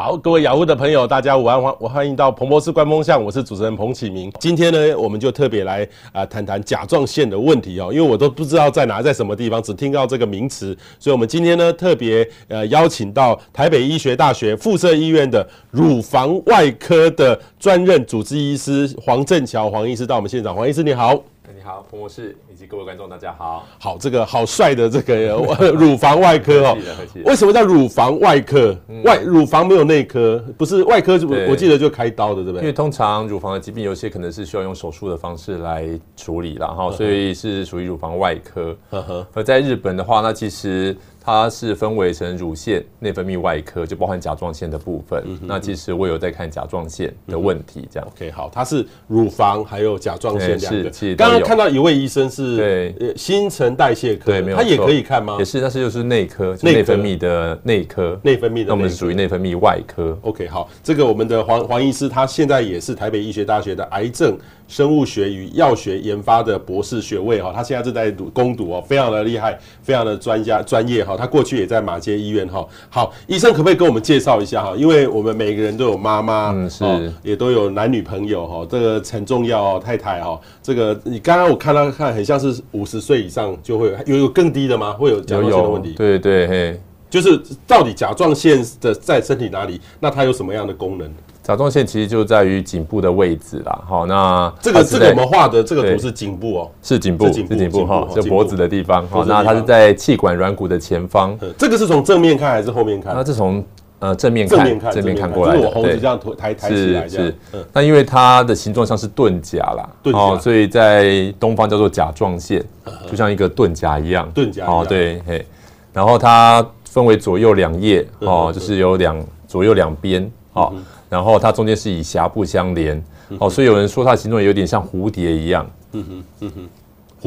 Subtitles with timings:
[0.00, 4.32] 好，各位雅虎的朋友，大家午安，欢我欢迎到彭博士观风向，我是主持人彭启明。
[4.38, 21.20] 今天呢，我们就特别来啊谈谈甲状腺的问题哦，因为我都不知道在哪，在什么地方，只听到这个名词，所以我们今天呢特别呃邀请到台北医学大学附设医院的乳房外科的专任主治医师黄正桥黄医师到我们现场，黄医师你好。
[21.56, 23.64] 你好，彭博士以及各位观众，大家好。
[23.78, 25.28] 好，这个好帅的这个
[25.72, 26.76] 乳房外科哦。
[27.24, 28.76] 为什么叫乳房外科？
[29.02, 32.60] 外乳房没有内科，不是外科就我记得就开刀的，对不对？
[32.60, 38.76] 因为通常乳房的疾病有些可能是需要用手术的方式来处理，然后所以是属于乳房外科。
[38.90, 40.94] 呵呵而在日本的话，那其实。
[41.28, 45.22] 它是分为成乳腺内分泌外科，就包含甲状腺的部分。
[45.26, 48.08] 嗯、那其实我有在看甲状腺的问题，这样。
[48.16, 50.90] OK，好，它是乳房还有甲状腺两个。
[50.90, 55.36] 是，刚刚看到一位医生是对新陈代谢科，对，没有，他也可以看吗？
[55.38, 58.68] 也是，但是就是内科，内分泌的内科，内分泌的。
[58.68, 60.18] 那我们是属于内分泌外科。
[60.22, 64.34] OK，好，这个我们的黄黄医师，他现在也是台北医学大学的癌症。
[64.68, 71.16] 生物学与药学研发的博士学位哈，他现在正在读攻读哦，非常的厉害，非常的专家专业哈。
[71.16, 72.64] 他过去也在马街医院哈。
[72.90, 74.74] 好，医生可不可以跟我们介绍一下哈？
[74.76, 80.38] 因为我们每个人都有妈妈，嗯，是，也都有男女朋友哈，这个很重要哦，太太哈。
[80.62, 84.92] 这个你刚刚我看到看很像是五十岁以上就会有有更低的吗？
[84.92, 85.94] 会有甲状腺的问题？
[85.94, 89.80] 对对嘿，就是到底甲状腺的在身体哪里？
[89.98, 91.10] 那它有什么样的功能？
[91.48, 101.34] 甲状腺其实就在于颈部的位置啦，好，那这个这个我们画的这个图是颈部哦，是颈部，是颈部哈，就脖子的地方，好，那它是在气管软骨的前方。
[101.56, 103.14] 这个是从正面看还是后面看？
[103.14, 103.64] 那是从
[103.98, 104.58] 呃正面看，
[104.92, 107.34] 正面看，过来的，我红子这样抬抬起来，是是。
[107.72, 112.62] 那因为它的形状像是盾甲啦，哦，所以在东方叫做甲状腺，
[113.10, 115.46] 就像一个盾甲一样，盾甲哦，对，嘿，
[115.94, 120.74] 然后它分为左右两叶，哦，就是有两左右两边，好。
[121.08, 123.02] 然后它中间是以峡部相连，
[123.38, 126.68] 哦，所以有人说它的形状有点像蝴蝶一样，嗯哼，嗯哼，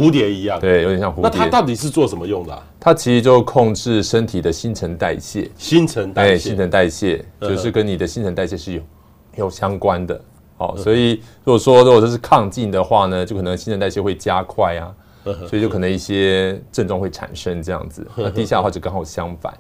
[0.01, 1.23] 蝴蝶一样，对，有点像蝴蝶。
[1.23, 2.63] 那它到底是做什么用的？
[2.79, 8.81] 它其实就控制身体的新陈代谢，新陈代谢，新陈代谢就是跟你的新陈代谢是有
[9.35, 10.21] 有相关的，
[10.57, 14.93] 哦，所以如果说如果这是亢进的话呢，就可能新陈代谢会加快啊，
[15.47, 18.05] 所以就可能一些症状会产生这样子。
[18.15, 19.53] 那低下的话就刚好相反。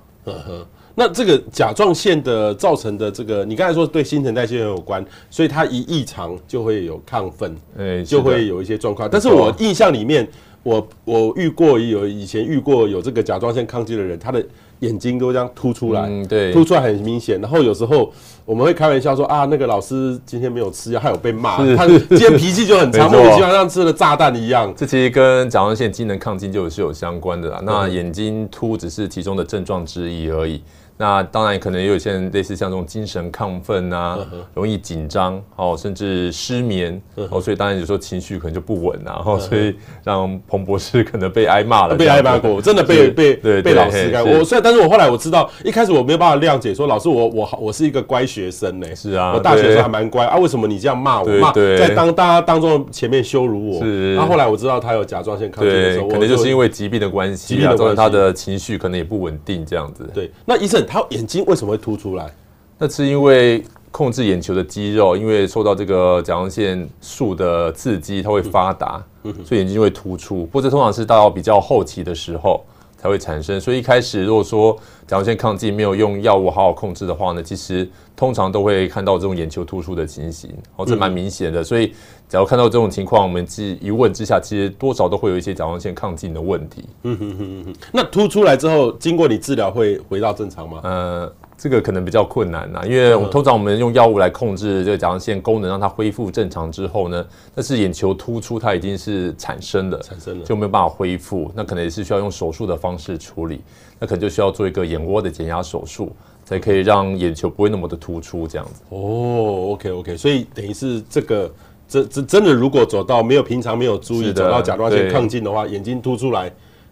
[1.01, 9.09] 那这个甲状腺的造成的这个，你刚才说对新陈代谢很有关，所以它一异常就会有亢奋，哎，就会有一些状况。
[9.11, 10.27] 但是我印象里面，
[10.61, 14.45] 我我遇过有以前遇过有这个甲状腺亢进的人，他的。
[14.81, 17.39] 眼睛都这样凸出来，嗯，对，凸出来很明显。
[17.39, 18.11] 然后有时候
[18.45, 21.57] 我们会开玩笑说啊，那个老师今天没有吃药，还有被骂。
[21.75, 24.73] 他今天脾气就很差，莫名其妙像吃了炸弹一样。
[24.75, 27.61] 这其实跟甲状腺机能亢进就是有相关的啦。
[27.63, 30.59] 那眼睛凸只是其中的症状之一而已。
[31.01, 34.19] 那当然可能也有些人类似像这种精神亢奋啊，
[34.53, 37.01] 容易紧张哦，甚至失眠
[37.31, 44.23] 哦，所以当然有时候情绪可能就不稳啊，然后所以让彭博士可能被挨骂了，被挨骂过，真的被被被老师干。
[44.23, 51.27] 我虽然，但是我后来我知道，一开始我没有办法谅解，说老师我我我是一个乖学生呢，是啊，我大学时候还蛮乖啊，为什么你这样骂我？
[51.39, 53.83] 骂在当大家当中前面羞辱我？
[53.83, 60.07] 是，然后后来我知道他有甲状腺亢进的时候，可能就是因为疾病的关系啊，造成他的情绪可能也不稳定这样子。
[60.13, 60.85] 对，那医生。
[60.91, 62.29] 他眼睛为什么会凸出来？
[62.77, 69.01] 那是因为控制眼球的肌肉，因为受到这个甲状腺素的刺激，它会发达，
[69.45, 70.45] 所以眼睛就会突出。
[70.47, 72.61] 不过这通常是到比较后期的时候
[73.01, 73.59] 才会产生。
[73.59, 74.73] 所以一开始如果说
[75.07, 81.63] 甲状腺亢进没有用药物好好控制的话呢，其实通常都会看到这种眼球突出的情形，哦，这蛮明显的。
[81.63, 81.87] 所以
[82.29, 83.45] 只要看到这种情况，我们
[83.81, 86.85] 一问之下，其实多少都会有一些甲状腺亢进的问题。
[87.03, 87.75] 嗯哼哼哼。
[87.91, 90.79] 那突出来之后，经过你治疗会回到正常吗？
[90.83, 97.23] 呃，这个可能比较困难呐，因为我们通常我们用药物来控制这个甲状腺功能，让它恢复正常之后呢，
[97.53, 103.61] 但是眼球突出它已经是产生了，产生了就没有办法恢复，那可能也是需要用手术的方式处理，
[103.99, 106.11] 那可能就需要做一个眼窝的减压手术，
[106.43, 108.81] 才可以让眼球不会那么的突出这样子。
[108.89, 111.51] 哦，OK OK，所以等于是这个。
[111.87, 116.49] 这这真的，如果走到没有平常没有注意，走到甲状腺亢进的话，眼睛凸出来，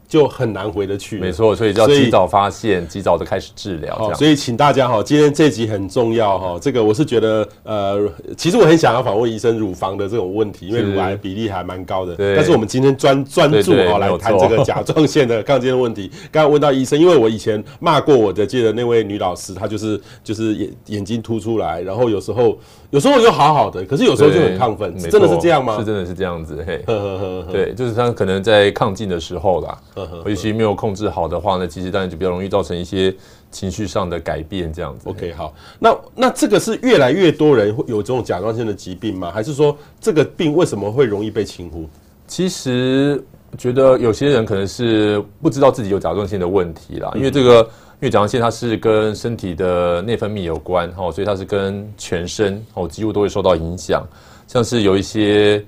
[0.10, 1.20] 就很难回得去。
[1.20, 3.96] 没错，所以就要及早发现，及早的开始治疗。
[3.96, 6.58] 好，所以请大家哈，今天这集很重要哈。
[6.60, 12.16] 这个我是觉得，呃，其实我很想要访问医生乳房的这种问题，因为乳癌比例还蛮高的。
[12.16, 12.36] 对。
[12.36, 16.10] 但是我们今天专专注哈来谈这个甲状腺的抗进的问题。
[16.32, 22.58] 刚刚问到医生，因为我以前骂过我的记得那位女老师，她就是就是眼眼睛凸出来，然后有时候
[22.90, 25.78] 有时候就好好的，可是有时候就很亢奋，真的是这样吗？
[25.78, 26.84] 是真的是这样子，嘿。
[26.88, 27.52] 呵呵呵呵。
[27.52, 29.78] 对，就是她可能在亢进的时候啦。
[30.26, 33.16] 尤其没有控制好的话呢，其实当然就比较容易造成一些
[33.52, 35.10] 情绪上的改变，这样子。
[35.10, 39.32] OK，好，那那这个是越来越多人会有这种甲状腺的疾病吗？
[39.32, 41.88] 还是说这个病为什么会容易被轻忽？
[42.28, 43.24] 其实
[43.58, 54.06] 觉得有些人可能是不知道自己有甲状腺的问题啦，因为这个，因为甲状腺它是跟身体的内分泌有关，哦，所以它是跟全身哦几乎都会受到影响，
[54.48, 55.64] 像是有一些。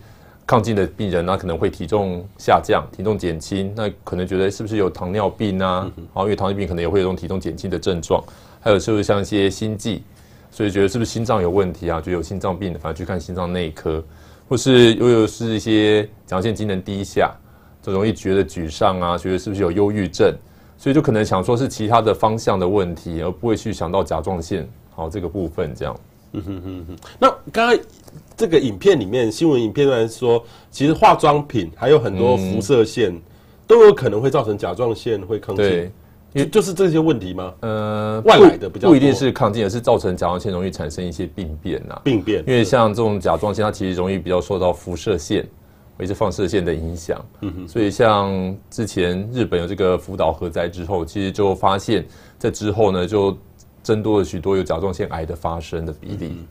[0.51, 5.89] 亢进的病人，那可能会体重下降、体重减轻，那可能觉得是不是有糖尿病啊？
[6.13, 8.21] 好，因为糖尿病可能也会有这种体重减轻的症状。
[8.59, 10.03] 还有是不是像一些心悸，
[10.51, 12.01] 所以觉得是不是心脏有问题啊？
[12.01, 14.03] 就有心脏病，反而去看心脏内科，
[14.49, 17.33] 或是又有是一些甲状腺机能低下，
[17.81, 20.35] 就容易觉得沮丧啊，觉得是不是有忧郁症？
[20.77, 25.95] 所以就可能想说是其他的方向的问题，而不会去想到甲状腺好这个部分这样。
[26.33, 27.79] 嗯哼哼哼，那刚刚
[28.41, 33.15] 这个影片里面，新闻影片来说，其实化妆品还有很多辐射线，
[33.67, 35.91] 都有可能会造成甲状腺会亢进。
[36.33, 37.53] 对，就是这些问题吗？
[37.59, 42.01] 呃，外来的比较不一定是亢进，而是造成甲状腺容易产生一些病变呐。
[42.03, 45.47] 病变，因为像这种甲状腺，它其实容易比较受到辐射线
[45.99, 47.23] 或者放射线的影响。
[47.41, 52.03] 嗯哼，所以像之前日本有这个福岛核灾之后，其实就发现，
[52.39, 53.37] 在之后呢就。
[53.83, 56.45] 增多了许多有甲状腺癌的发生的比例。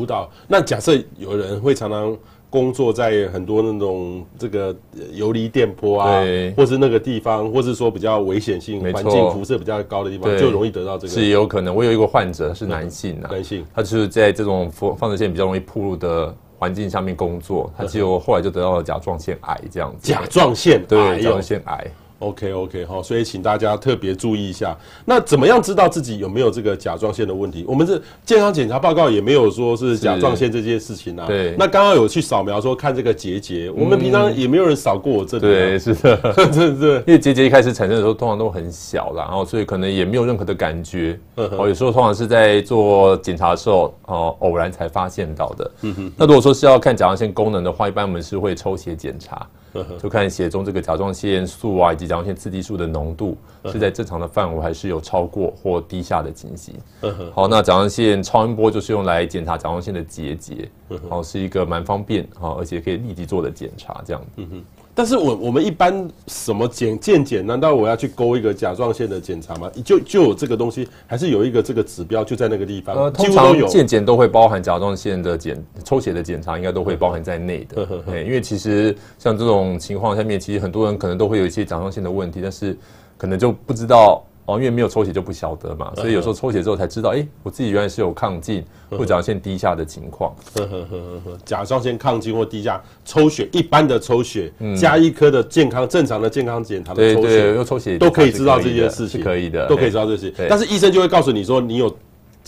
[0.00, 2.16] 辅导，那假设有人会常常
[2.48, 4.74] 工作在很多那种这个
[5.12, 11.12] 游离电波啊，对，或是那个地方，或是说比较危险性环境辐射比较高的地方，就容易得到这个。
[11.12, 11.74] 是有可能。
[11.74, 20.10] 我有一个患者是男性啊，男性，他就是在这种放放射线比较容易暴露的环境下面工作，他就后来就得到了甲状腺癌这样子。
[20.10, 21.86] 甲状腺对，甲状腺癌。
[22.20, 24.76] OK OK 好，所以请大家特别注意一下。
[25.04, 27.64] 那怎么样知道自己有没有这个甲状腺的问题？
[27.66, 31.26] 我们这健康检查报告也没有说是甲状腺这件事情啊。
[31.26, 31.54] 对。
[31.58, 35.42] 那刚刚有去扫描说看这个结节，我们平常也没有人扫过我这里。
[35.42, 36.16] 对，是的，
[36.52, 36.96] 对对。
[36.98, 41.18] 因为结节一开始产生的时候通常都很小啦，然后所以可能也没有任何的感觉。
[41.36, 45.70] 哦，有时候通常是在做检查的时候哦，偶然才发现到的。
[45.82, 46.12] 嗯哼。
[46.16, 49.46] 那如果说是要看甲状腺功能的话，一般我们是会抽血检查。
[49.98, 53.36] 就看血中这个甲状腺素啊，以及甲状腺刺激素的浓度
[53.66, 56.74] 是在正常的范围，还是有超过或低下的情形。
[57.34, 64.22] 好，那甲状腺超音波就是用来检查甲状腺的结节，然后，是一个蛮方便，啊，而且可以立即做的检查，这样。
[65.00, 67.46] 但是我我们一般什么检健检？
[67.46, 69.70] 难道我要去勾一个甲状腺的检查吗？
[69.82, 72.94] 就就有这个东西，还是有一个这个指标就在那个地方？
[72.94, 77.86] 呃，通常健检都会包含甲状腺的检抽血的检查，应该都会包含在内的。
[78.04, 82.76] 对，因为其实像这种情况下面，其实很多人可能都会有一些甲状腺的问题，但是
[83.16, 84.22] 可能就不知道。
[84.54, 90.34] 哦，因为没有抽血就不晓得嘛，所以有时候抽血之后才知道，哎、欸，我自己原来是有亢进或甲状腺低下的情况。
[91.44, 100.32] 甲状腺亢进或低下，抽血一般的抽血，加一颗的健康正常的健康检查的抽血，又抽血都可以知道这件事情，可以的，都可以知道这些。
[100.48, 101.94] 但是医生就会告诉你说，你有。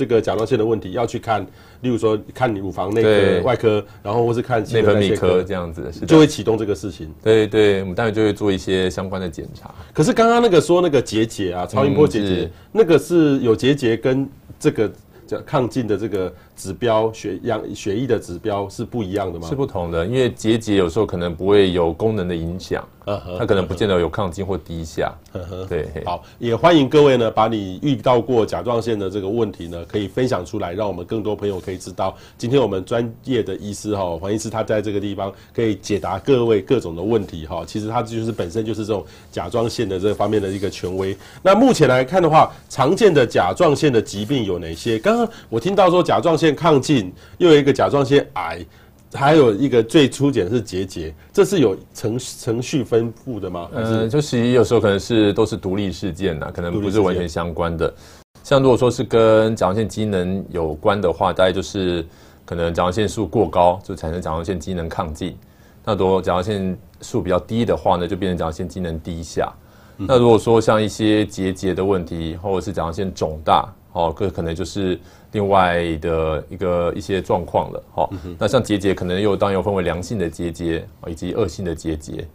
[0.03, 1.47] 这个甲状腺的问题要去看，
[1.83, 7.09] 例如说看你乳房内科、外科，然后或是看内分泌科这样子，就会启动这个事情。
[7.23, 9.73] 对对，我们当然就会做一些相关的检查。
[9.93, 14.29] 可是刚刚那个说那个结节啊，超音波结节，那个是有结节跟
[14.59, 14.91] 这个
[15.25, 16.33] 叫亢进的这个。
[16.55, 19.49] 指标血样血液的指标是不一样的吗？
[19.49, 22.87] 是不同的，因为结节有时候可能不会有功能的影响，
[23.39, 25.13] 它可能不见得有亢进或低下。
[25.69, 32.17] 对，好，也欢迎各位呢，把你遇到过甲状腺的这个问题呢，可以分享出来，让我们更多朋友可以知道。
[32.39, 37.65] 今天我们专业的医师哈，黄医师他在这个地方可以解答各位各种的问题哈。
[37.67, 41.17] 其实他就是本身就是这种甲状腺的这方面的一个权威。
[41.43, 44.99] 那目前来看的话，常见的甲状腺的疾病有哪些？
[44.99, 46.53] 刚刚我听到说甲状腺。
[46.53, 48.65] 亢进，又有一个甲状腺癌，
[49.15, 53.69] 还有一个最初检是结节，这是有程程序分布的吗？
[53.75, 57.93] 嗯，就是有时候可能是都是独立事件呐，可能不是完全相关的。
[58.43, 62.05] 像如果说是跟甲状腺机能有关的话，大概就是
[62.45, 65.33] 可能甲状腺素过高，就产生甲状腺机能亢进；
[65.85, 69.53] 那如果甲状腺素比较低的话呢，就变成甲状腺机能低下。
[69.99, 74.99] 那如果说像一些结节的问题，或者是甲状腺肿大，哦，这可能就是。
[75.32, 82.27] 另外的一个一些状况了，好，那像结节可能又当然又分为良性的结节以及恶性的结节，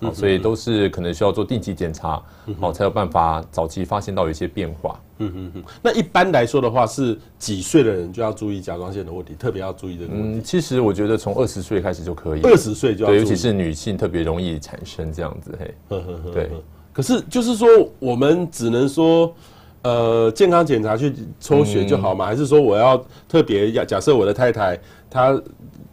[0.00, 2.22] 哦，所以都是可能需要做定期检查，
[2.60, 5.00] 哦，才有办法早期发现到有一些变化。
[5.18, 5.64] 嗯嗯嗯。
[5.82, 10.38] 那一般来说的话，是几岁的人就要注意甲状腺的问题，特别要注意这个问题。
[10.38, 12.42] 嗯，其实我觉得从二十岁开始就可以。
[12.42, 15.74] 二十岁就要，对，尤其是女性特别容易产生这样子，嘿。
[15.88, 16.30] 呵呵呵。
[16.32, 16.50] 对。
[16.92, 19.34] 可是就是说，我们只能说，
[19.86, 22.26] 呃，健康检查去抽血就好吗？
[22.26, 24.78] 还是说我要特别要假设我的太太
[25.08, 25.40] 她？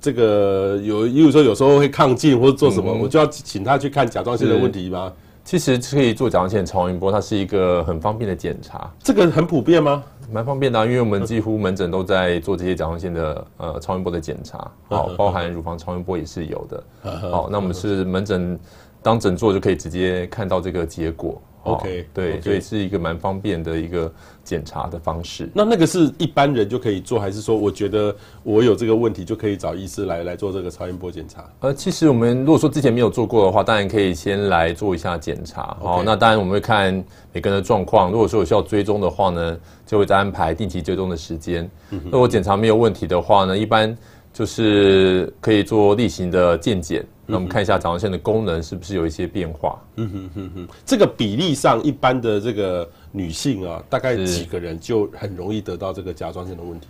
[0.02, 5.14] 这个有，例如说有时候会亢进或者做什么，嗯、我就要请她去看甲状腺的问题吗？
[5.46, 8.92] 其实可以做甲状腺超音波，它是一个很方便的检查。
[9.02, 10.04] 这个很普遍吗？
[10.30, 16.84] 蛮方便的、啊，因为我们几乎门诊都在做这些甲状腺的呃超音波的检查，好，包含乳房超音波也是有的。
[17.32, 18.60] 好，那我们是门诊
[19.02, 21.42] 当诊做就可以直接看到这个结果。
[21.64, 24.12] OK，对.所以是一个蛮方便的一个
[24.44, 25.50] 检查的方式。
[25.54, 31.44] 那那个是一般人就可以做，还是说我觉得我有这个问题就可以找医师来来做这个超音波检查？
[31.62, 35.78] 呃，其实我们如果说之前没有做过的话，当然可以先来做一下检查。
[35.80, 36.04] 好，Okay.
[36.04, 36.94] 那当然我们会看
[37.32, 38.12] 每个人的状况。
[38.12, 41.64] 如果说有需要追踪的话呢，就会再安排定期追踪的时间。
[41.92, 43.98] 嗯、哼如果检查没有问题的话呢，一般
[44.34, 47.06] 就是可以做例行的健检。
[47.26, 49.82] 那我们看一下甲状腺的功能是不是有一些变化？
[49.96, 56.88] 嗯哼哼哼，这个比例上，一般的这个女性啊，大概几个人就很容易得到这个甲状腺的问题？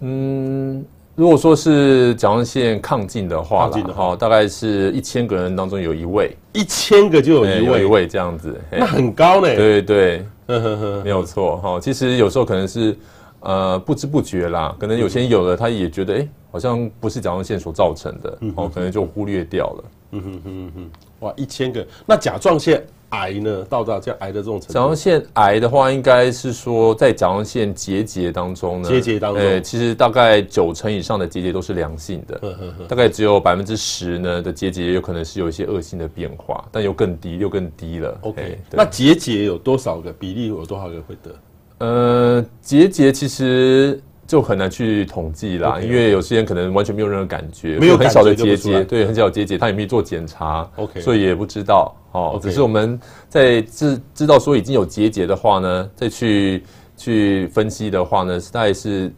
[0.00, 0.82] 嗯，
[1.14, 9.54] 如果说是甲状腺亢进的话，亢进的话，大概是一千个人当中有一位，一千个就有一位，有一位这样子，那很高呢。
[9.54, 11.78] 对对对，没有错哈。
[11.78, 12.96] 其实有时候可能是
[13.44, 16.28] 呃不知不觉啦，可能有些人有了，他也觉得哎。
[16.54, 19.84] 好像不是甲状腺所造成的，哦、嗯，可能就忽略掉了。
[20.12, 23.66] 嗯哼哼哼，哇，一千个，那甲状腺癌呢？
[23.68, 24.72] 到达这样癌的这种程度？
[24.72, 38.16] 甲状腺癌的话，应该是说在甲状腺结节当中呢，结节当中，欸、其实大概九成以上的结节都是良性的，呵呵呵大概只有百分之十呢的结节有可能是有一些恶性的变化，但又更低，又更低了。
[38.20, 40.46] OK，、欸、那结节有多少个比例？
[40.46, 41.32] 有多少个会得？
[41.78, 44.00] 呃，结节其实。
[44.26, 52.40] 就很难去统计啦，因为有些人可能完全没有任何感觉，没有很小的结节，对，很小的结节，他也没做检查，OK，所以也不知道哦。
[52.42, 56.64] 只是我们在知知道说已经有结节的话呢，再去
[56.96, 59.12] 去分析的话呢，大概是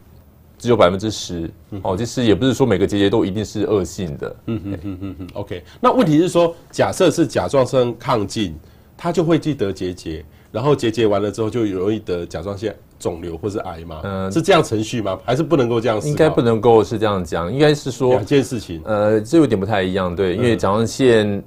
[0.59, 1.49] 只有百分之十
[1.83, 1.95] 哦。
[1.97, 5.27] 其实也不是说每个结节都一定是恶性的，嗯嗯嗯嗯嗯。
[5.35, 8.53] OK，那问题是说，假设是甲状腺亢进，
[8.97, 12.75] 他就会记得结节，然后结节完了之后就容易得甲状腺。
[12.99, 14.01] 肿瘤或是癌嘛？
[14.03, 15.19] 嗯，是这样程序吗？
[15.23, 16.01] 还是不能够这样？
[16.01, 18.81] 应该不能够是这样讲，应该是说两件事情。
[18.85, 21.43] 呃，这有点不太一样，对，因为甲状腺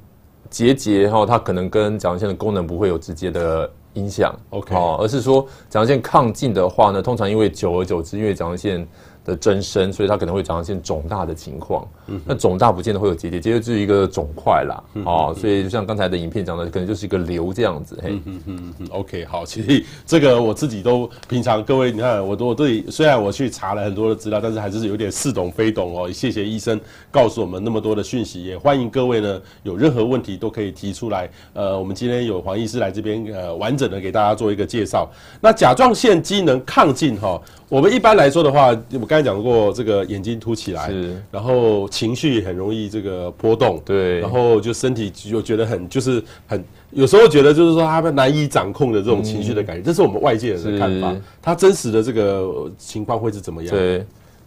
[0.48, 8.86] 结节哈，它可能跟甲状腺的功能不会有直接的影响，OK，哦，而是说甲状腺亢进的话呢，通常因为久而久之，因为甲状腺。
[9.24, 11.86] 的增生，所以它可能会甲状腺肿大的情况。
[12.06, 14.82] 嗯，那肿大不见得会有结节，结节就是一个肿块啦。
[14.94, 17.98] 嗯、哦，所以就像刚才的影片讲的，可能就是一个瘤这样子。
[18.02, 26.10] 嘿，嗯嗯嗯 OK，好，其实这个我自己都平常各位，你看我都我对虽然我去查了很多的资料，但是还是有点似懂非懂哦。
[26.10, 31.30] 谢谢医生告诉我们那么多的讯息，也欢迎各位呢有任何问题都可以提出来。
[31.52, 35.08] 呃，我们今天有黄医师来这边，呃，完整的给大家做一个介绍。
[35.40, 37.28] 那甲状腺机能亢进哈。
[37.28, 51.10] 哦我们一般来说的话，我刚才讲过，这个眼睛凸起来，是，然后情绪很容易这个波动，对，然后就身体就觉得很就是很，有时候觉得就是说他们难以掌控的这种情绪的感觉，嗯、这是我们外界人的看法。
[51.10, 53.74] 是他真实的这个情况会是怎么样？
[53.74, 53.98] 对，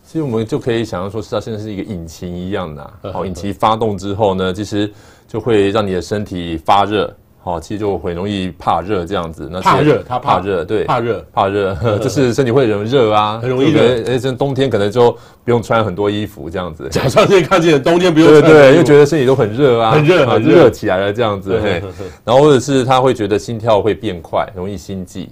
[0.07, 4.89] 其实我们就可以想象说，是它现在是一个引擎一样的，好，引擎发动之后呢，其实
[5.27, 7.13] 就会让你的身体发热。
[7.45, 9.49] 好，其实就很容易怕热这样子。
[9.51, 14.01] 那怕热，他怕热，对，怕热，怕热， 就是身体会很热啊，很容易热。
[14.07, 15.11] 哎，这冬天可能就
[15.43, 16.87] 不用穿很多衣服这样子。
[16.87, 18.41] 甲状腺看见，冬天不用 穿。
[18.41, 21.59] 对对，又觉得身体都很热啊，很热，很热起来了这样子。
[21.61, 21.83] 嘿，
[22.23, 25.27] 然后或者是他会觉得心跳会变快，容易心悸。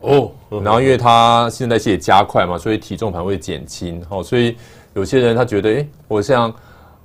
[0.00, 0.30] 哦。
[0.62, 4.02] 然后因为他新陈代谢也加快嘛，所以体重反而会减轻。
[4.10, 4.54] 哦，所以
[4.92, 6.52] 有些人他觉得，哎，我像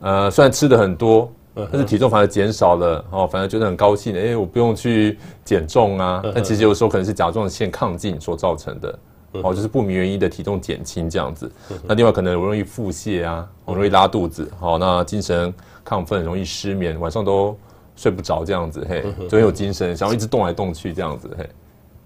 [0.01, 1.31] 呃，虽然吃的很多。
[1.71, 6.21] 但是体重反而减少了，哦，反而觉得很高兴，哎，我不用去减重啊。
[6.33, 8.99] 但其实有时候可能是甲状腺亢进所造成的，
[9.43, 11.51] 哦，就是不明原因的体重减轻这样子。
[11.85, 15.53] 那另外可能容易腹泻啊，容易拉肚子，好，那精神
[15.87, 17.57] 亢奋，容易失眠，晚上都
[17.95, 21.49] 睡不着这样子，嘿，就很有精神，想要一直动来动去这样子，嘿。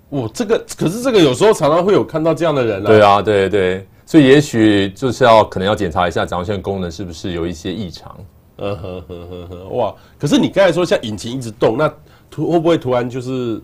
[0.10, 2.88] 哇，这个可是这个有时候常常会有看到这样的人啊。
[2.88, 8.16] 对啊，对对，所以也许就是要可能要检查一下甲状腺功能是不是有一些异常。
[8.58, 9.94] 嗯哼哼哼哼，哇！
[10.20, 11.92] 可是你刚才说像引擎一直动，那
[12.30, 13.62] 突会不会突然就是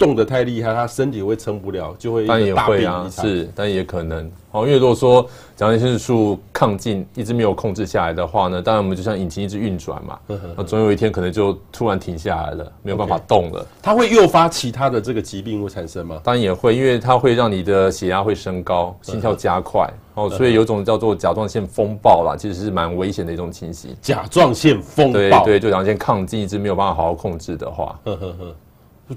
[0.00, 4.66] 动得太厉害，他身体会撑不了，就会但也会啊，是，但也可能哦。
[4.66, 5.22] 因为如果说
[5.54, 10.18] 甲状腺素亢进一直没有控制下来的话呢，当然我们就像引擎一直运转嘛，
[10.56, 13.66] 那总有一天可能就突然停下来了，没有办法动了。
[13.82, 16.18] 它会诱发其他的这个疾病会产生吗？
[16.24, 23.94] 当然也会，因为它会让你的血压会升高，心跳加快哦，所以有种叫做甲状腺风暴啦，其实是蛮危险的一种情形。
[24.00, 28.00] 甲状腺风暴，对对，就甲状腺亢进一直没有办法好好控制的话。
[28.04, 28.56] 呵呵呵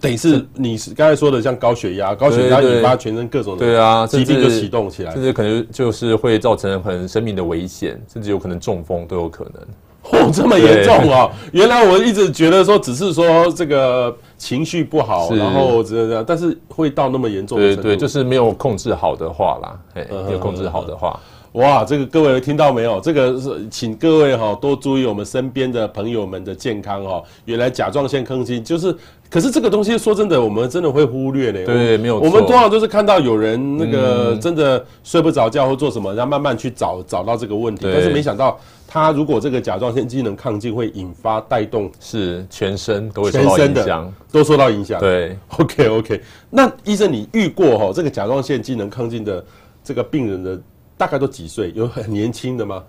[0.01, 9.63] 等于是你是刚才说的，像高血压，高血压引发全身各种的对啊疾病就启动起来，甚至可能就是会造成很生命的危险，甚至有可能中风都有可能。
[10.12, 11.31] 哦，这么严重啊！
[11.53, 17.57] 原来我一直觉得说只是说这个情绪不好，然后这样，但是会到那么严重？
[17.57, 21.17] 对对，就是没有控制好的话啦，哎，没有控制好的话。
[21.53, 23.00] 哇，这个各位听到没有？
[23.00, 27.23] 这个是请各位哈多注意我们身边的朋友们的健康哈。
[27.45, 28.93] 原来甲状腺亢进就是，
[29.33, 31.65] 可是这个东西说真的，我们真的会忽略呢。
[31.65, 32.19] 对，没有。
[32.19, 37.87] 我们多少都是看到有人那个真的睡不着觉或做什么，然后慢慢去找找到这个问题。
[37.91, 44.99] 但是没想到，他如果这个甲状腺机能亢进会引发带动，是全身都会受到影响，都受到影响。
[44.99, 46.21] 对， OK OK。
[46.51, 49.43] 那医生，你遇过哈这个甲状腺机能亢进的
[49.83, 50.61] 这个病人的？
[50.95, 51.73] 大概都几岁？
[51.75, 52.83] 有很年轻的吗？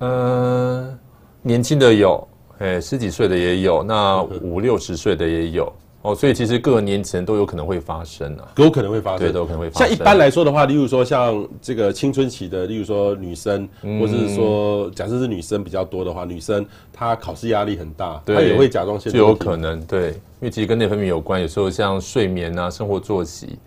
[0.00, 0.98] 嗯、呃，
[1.42, 2.26] 年轻的有，
[2.58, 5.72] 哎，十几岁的也有，那五六十岁的也有。
[6.02, 6.14] 哦。
[6.14, 9.88] 所以其实各个年层都有可能会发生啊，都有可能会发生，对，都有可能会发生。
[9.88, 23.58] 像一般来说的话，例如说像这个青春期的，例如说女生，嗯、或者是说假设是女生比较多的话，女生她考试压力很大，她也会甲状腺就有可能对，因为其实跟内分泌有关，有时候像睡眠啊、生活作息。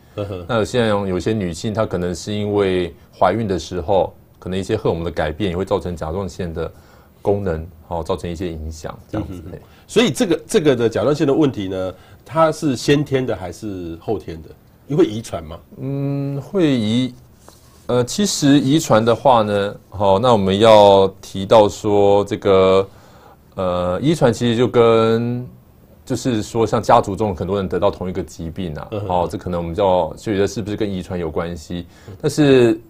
[0.48, 6.70] 那有些人，有些女性，她可能是因为怀孕的时候，可能一些荷尔蒙的改变，也会造成甲状腺的
[7.22, 9.42] 功能，好造成一些影响，这样子。
[9.88, 11.94] 所以这个这个的甲状腺的问题呢，
[12.26, 14.50] 它是先天的还是后天的？
[14.88, 15.60] 你会遗传吗？
[15.78, 17.14] 嗯，会遗。
[17.88, 22.88] 呃，其实遗传的话呢，好，那我们要提到说这个，
[23.56, 25.48] 呃，遗传其实就跟。
[26.06, 31.86] 就是说，像家族中很多人得到同一个疾病啊，哦，这可能我们叫觉得是不是跟遗传有关系？
[32.20, 32.82] 但是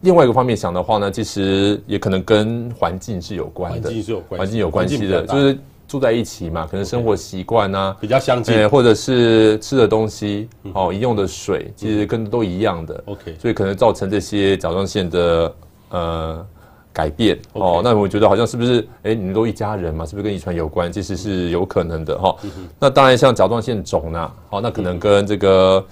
[0.00, 15.54] 另外一个方面想的话呢，其实也可能跟环境是有关的，环境是有关，环境有关系的，就是住在一起嘛，可能生活习惯啊比较相近，或者是吃的东西哦，饮用的水其实跟都一样的，OK，所以可能造成这些甲状腺的
[15.90, 16.46] 呃。
[16.90, 18.84] 改变哦，那我觉得好像是不是？
[19.04, 20.90] 哎，你们都一家人嘛，是不是跟遗传有关？
[20.90, 22.34] 其实是有可能的哈。
[22.76, 25.84] 那当然，像甲状腺肿呢，好，那可能跟这个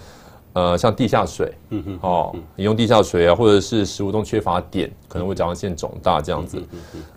[0.56, 1.52] 呃，像地下水，
[2.00, 6.58] 哦，饮用地下水啊，或者是食物中缺乏碘，可能会甲状腺肿大这样子。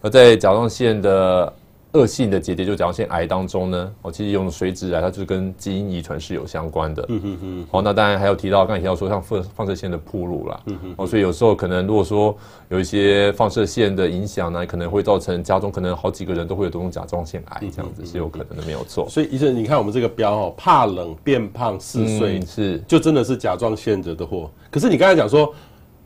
[0.02, 1.54] 而在甲状腺的。
[1.94, 7.04] 恶性的结节就甲状腺癌当中呢，哦，其实用水脂癌，它就是跟基因遗传是有相关的。
[7.10, 7.68] 嗯嗯嗯。
[7.72, 10.62] 好，那当然还有提到，刚才提到说像放放射线的暴露啦。
[10.68, 10.94] 嗯嗯。
[10.98, 12.38] 哦，所以有时候可能如果说
[12.70, 19.10] 有一些放射线的影响呢，可能会造成家中可能好几个人都会有这种甲状腺癌，这样子是有可能的，没有错。
[19.10, 24.52] 所以医生，你看我们这个标哦，怕冷变胖四岁，是就真的是甲状腺惹的祸。
[24.70, 25.52] 可是你刚才讲说，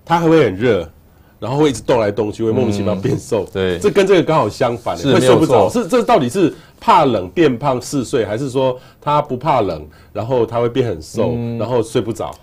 [0.05, 0.89] 它还会很热。
[1.43, 3.45] 然后会一直动来动去，会莫名其妙变瘦。
[3.51, 5.69] 对，这跟这个刚好相反，会睡不着。
[5.69, 12.33] 是这到底是怕冷变胖嗜睡，还是说他不怕冷，然后他会变很瘦，然后睡不着？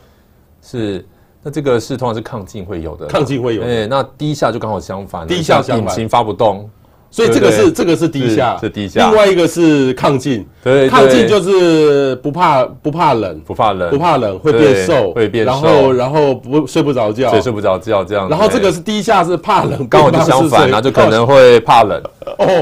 [0.60, 1.02] 是，
[1.42, 3.62] 那这个是通常是亢进会有的，亢进会有。
[3.62, 6.68] 哎，那低下就刚好相反，低下引擎发不动。
[7.10, 9.08] 所以这个是这个是低下，是低下。
[9.08, 18.28] 另外一个是亢进，对，亢进就是不怕不怕冷，不怕冷，不怕冷会变瘦，会变瘦，然后然后不睡不着觉，睡不着觉这样。
[18.28, 22.00] 然后这个是低下是怕冷，刚好就相反，那就可能会怕冷，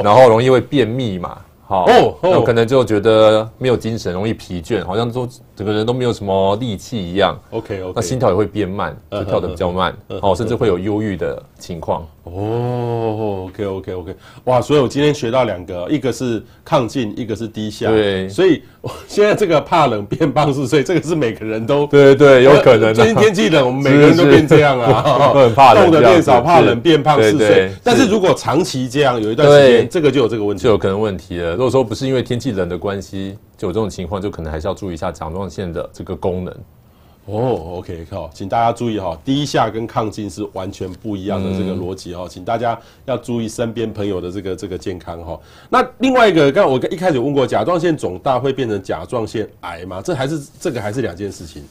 [0.02, 1.36] 然后容易会便秘嘛。
[1.66, 1.84] 好。
[1.84, 7.38] 哦，那可能就觉得没有精神，容易疲倦，好像说整个人都没有什么力气一样。
[7.50, 12.06] OK OK，那心跳也会变慢，就跳得比较慢，哦，甚至会有忧郁的情况。
[12.34, 17.90] 哦，OK OK OK，哇，所以我今天学到两个，一个是亢进，一个是低下。
[17.90, 22.94] 对，所以我现在这个怕冷变胖四岁，这个是每个人都 对对，有可能。
[22.94, 27.70] 最近天气冷，我们每个人都变这样啊，都很怕冷，冻的变少，怕冷变胖四岁。
[27.82, 31.52] 但是如果长期这样，有一段时间，这个就有这个问题，就有可能问题了。
[31.52, 36.54] 如果说不是因为天气冷的关系，就有这种情况，就可能还是要注意一下甲状腺的这个功能。
[37.30, 45.38] 哦，OK，好，请大家注意哈，低下跟亢进是完全不一样的这个逻辑哈，请大家要注意身边朋友的这个这个健康哈。
[45.68, 50.00] 那另外一个，刚我一开始问过，甲状腺肿大会变成甲状腺癌吗？
[50.00, 51.62] 这还是这个还是两件事情。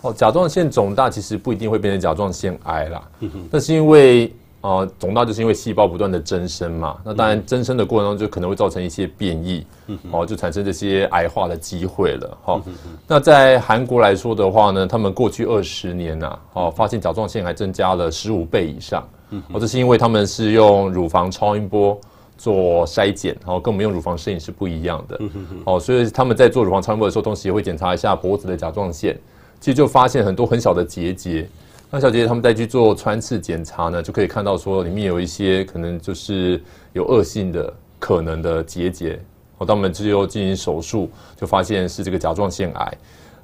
[0.00, 3.06] 哦，甲状腺肿大其实不一定会变成甲状腺癌啦，
[3.50, 4.32] 那是因为。
[4.62, 9.66] 呃，肿大就是因为细胞不断的增生嘛，那当然增生的过程中就可能会造成一些变异，
[10.12, 12.38] 哦，就产生这些癌化的机会了。
[12.44, 12.62] 好，
[13.08, 19.04] 那在韩国来说的话呢，他们过去二十年呐，哦，发现甲状腺癌增加了十五倍以上，
[19.52, 22.00] 哦，这是因为他们是用乳房超音波
[22.38, 25.20] 做筛检，然后跟我们用乳房摄影是不一样的，
[25.64, 29.18] 哦，所以他们在做乳房超音波的时候，同时也会检查一下脖子的甲状腺，
[29.58, 31.48] 其实就发现很多很小的结节。
[31.94, 36.58] 那小姐姐他们再去做穿刺检查呢，就可以看到说里面有一些可能就是
[36.94, 39.20] 有恶性的可能的结节，
[39.58, 42.98] 哦，当我们只有进行手术，就发现是这个甲状腺癌。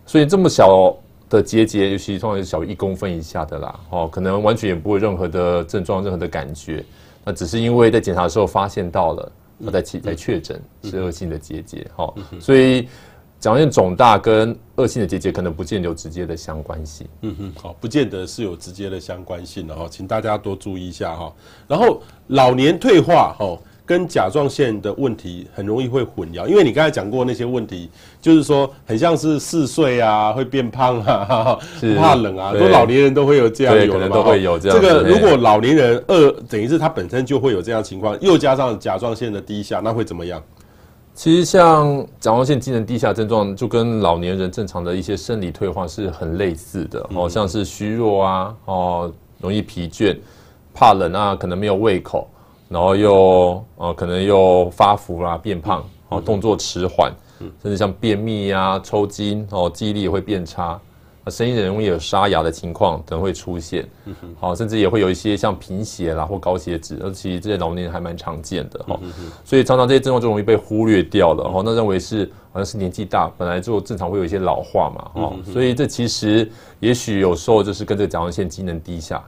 [0.06, 0.96] 所以这么小
[1.28, 6.82] 的结节，尤其通常是小于一公分以下的啦，哦，可能完全也不会任何的症状、任何的感觉，
[7.26, 12.88] 那只是因为在检查的时候发现到了，我再去再确诊是恶性的结节，哈，所以。
[13.40, 17.07] 甲状腺肿大跟恶性的结节可能不见得有直接的相关性。
[17.22, 21.33] 嗯哼，好，不见得是有直接的相关性的哈，请大家多注意一下哈。
[21.68, 27.88] 然后老年退化哈，跟甲状腺的问题很容易会混淆，因为你刚才讲过那些问题，
[28.20, 31.57] 就是说很像是嗜睡啊，会变胖啊，
[31.96, 34.77] 怕冷啊，都老年人都会有这样有的嘛，都会有这样。
[34.77, 40.42] 这个如果老年人二等于是他本身就会有这样情况，又加上甲状腺的低下，那会怎么样？
[41.18, 50.16] 其实像甲状腺机能低下症状，就跟老年人正常的一些生理退化是很类似的，哦，像是虚弱啊，哦，容易疲倦，
[50.72, 52.28] 怕冷啊，可能没有胃口，
[52.68, 57.12] 然后又呃，可能又发福啦、变胖，哦，动作迟缓，
[57.61, 60.81] 甚至像便秘啊、抽筋，哦，记忆力也会变差。
[61.31, 63.87] 声音容易有沙哑的情况可能会出现，
[64.38, 68.99] 好，甚至也会有一些像贫血啦或高血脂，而且这些老年人还蛮常见的哈，
[69.45, 79.23] 所以常常这些症状就容易被忽略掉了哈，那认为是好像是年纪大，本来就正常会有一些老化嘛哈，所以这其实也许有时候就是跟这个甲状腺机能低下。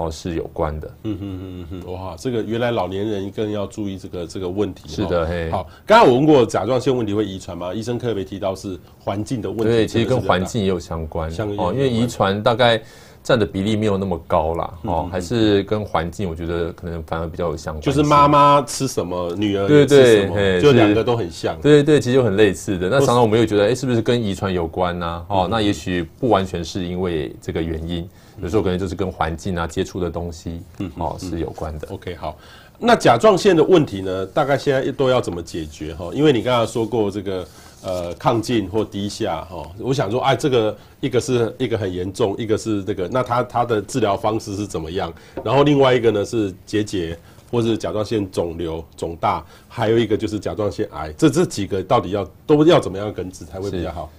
[0.00, 0.90] 哦，是有关的。
[1.02, 4.88] 嗯嗯嗯嗯，哇，这个原来老年人更要注意这个这个问题。
[4.88, 5.50] 是的，嘿。
[5.50, 7.74] 好，刚刚我问过甲状腺问题会遗传吗？
[7.74, 9.64] 医生特别提到是环境的问题。
[9.64, 11.30] 对，其实跟环境也有相关。
[11.58, 12.80] 哦，因为遗传大概
[13.22, 14.74] 占的比例没有那么高啦。
[14.82, 17.82] 哦，还是跟环境，我觉得可能反而比较有相关。
[17.82, 21.54] 就是妈妈吃什么，女儿也吃什么，就两个都很像。
[21.60, 22.88] 对对对，其实就很类似的。
[22.88, 25.24] 那常常我们又觉得，哎，是不是跟遗传有关呢？
[25.28, 28.08] 哦，那也许不完全是因为这个原因。
[28.42, 31.86] 有时候可能就是跟环境啊接触的东西，嗯，哦是有关的。
[31.90, 32.34] OK，好，
[32.78, 36.10] 那甲状腺的问题呢，大概现在都要怎么解决哈？
[36.14, 37.46] 因为你刚才说过这个
[37.82, 45.12] 呃亢进或低下哈，我想说哎，这个一个是一个很严重，一个是这个，那它它的治疗方式是怎么样？
[45.44, 47.18] 然后另外一个呢是结节
[47.50, 54.10] 或是甲状腺肿瘤肿大，还有一个就是甲状腺癌，这这几个到底要都要怎么样根治才会比较好？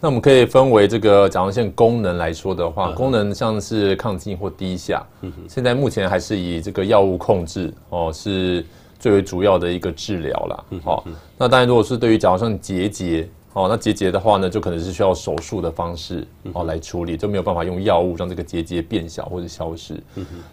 [0.00, 5.04] 那我们可以分为这个甲状腺功能来说的话，功能像是亢进或低下，
[5.48, 8.64] 现在目前还是以这个药物控制哦，是
[8.98, 10.64] 最为主要的一个治疗啦。
[10.84, 11.04] 好，
[11.36, 19.94] 那当然如果是对于甲状腺结节哦，那结节的话呢，就可能是需要手术的方式哦来处理，就没有办法用药物让这个结节变小或者消失。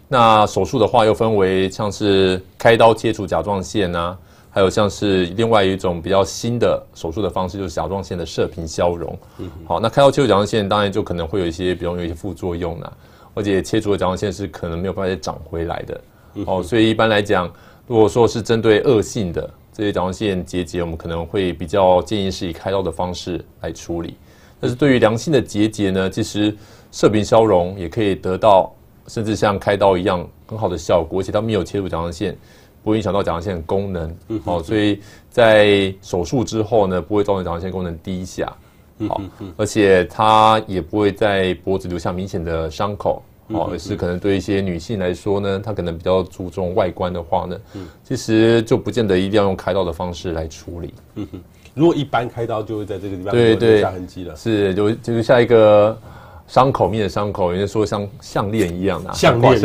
[0.08, 4.16] 那手术的话又分为像是开刀切除甲状腺啊。
[4.48, 9.14] 还有像是另外一种比较新的手术的方式，就是甲状腺的射频消融。
[9.66, 12.90] 好，那开刀切除甲状腺，当然就可能会有一些，比如有一些副作用啊，
[13.34, 16.00] 而且切除的甲状腺是可能没有办法再长回来的。
[16.46, 17.52] 哦，所以一般来讲，
[17.86, 24.16] 如果说是针对恶性的这些甲状腺结节，我们可能会比较建议是以开刀的方式来处理。
[24.60, 26.56] 但是对于良性的结节呢，其实
[26.90, 28.72] 射频消融也可以得到，
[29.06, 32.36] 甚至像开刀一样很好的效果，而且它没有切除甲状腺。
[32.82, 38.46] 不会影响到甲状腺的功能，好，所以在手术之后呢，不会造成甲状腺功能低下，
[39.08, 39.20] 好，
[39.56, 43.20] 而且它也不会在脖子留下明显的伤口，
[43.52, 47.56] 好，而是可能对一些女性来说呢，她可能比较注重外观的话呢，
[48.04, 50.94] 其实就不见得一定要用开刀的方式来处理。
[51.74, 55.96] 如果一般开刀就会在这个地方留下痕迹了，是就就是下一个。
[56.48, 59.58] 伤口面的伤口，人家说像项链一样的，项链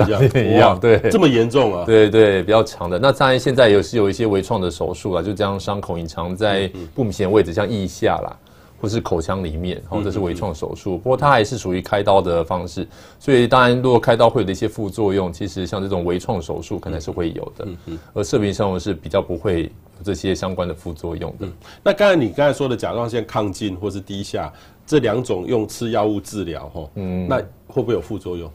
[0.51, 1.85] 一样，对，这么严重啊？
[1.85, 2.97] 对对，比较长的。
[2.97, 8.35] 那当然现在也是有一些微创的手术啊，就将伤口隐藏在不明显位置，像腋下啦，
[8.81, 10.97] 或是口腔里面，哦，这是微创手术。
[10.97, 12.87] 不过它还是属于开刀的方式，
[13.19, 17.67] 所以当然如果开刀会有的一些副作用，其实像这种微创手术可能是会有的。
[18.13, 21.47] 而射频消融是比较不会有这些相关的副作用的。
[21.83, 24.51] 那刚才你刚才说的甲状腺亢进或是低下。
[24.83, 28.51] 这两种用吃药物治疗，哈，嗯，那会不会有副作用？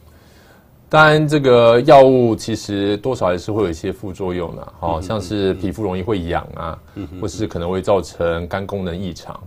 [0.86, 6.78] 当然，这个药物其实多少还是会有一些副作用的，好像是皮肤容易会痒啊，
[7.22, 9.40] 或是可能会造成肝功能异常，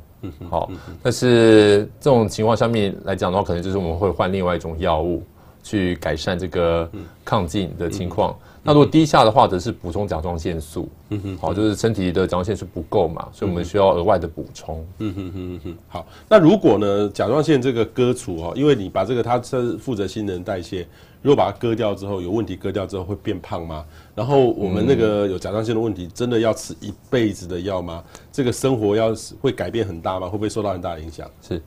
[0.49, 0.69] 好，
[1.01, 5.23] 但是这种情况下面来讲的话，可能就是我们会换另外一种药物
[5.63, 6.89] 去改善这个
[7.25, 8.35] 亢进的情况。
[8.63, 10.89] 那如果低下的话，则是补充甲状腺素。
[11.09, 14.85] 嗯哼，好，就是身体的甲状腺素不够嘛，所以我们需要额外的补充。
[14.99, 15.77] 嗯哼哼哼。
[15.87, 20.85] 好，那如果呢，甲状腺这个割除哦，因为你把这个它是负责新陈代谢，
[21.21, 23.85] 如果把它割掉之后有问题，割掉之后会变胖吗？
[24.13, 28.03] 然后我们那个有甲状腺的问题，真的要吃一辈子的药吗？
[28.31, 30.27] 这个生活要会改变很大吗？
[30.27, 31.29] 会不会受到很大的影响？
[31.41, 31.61] 是。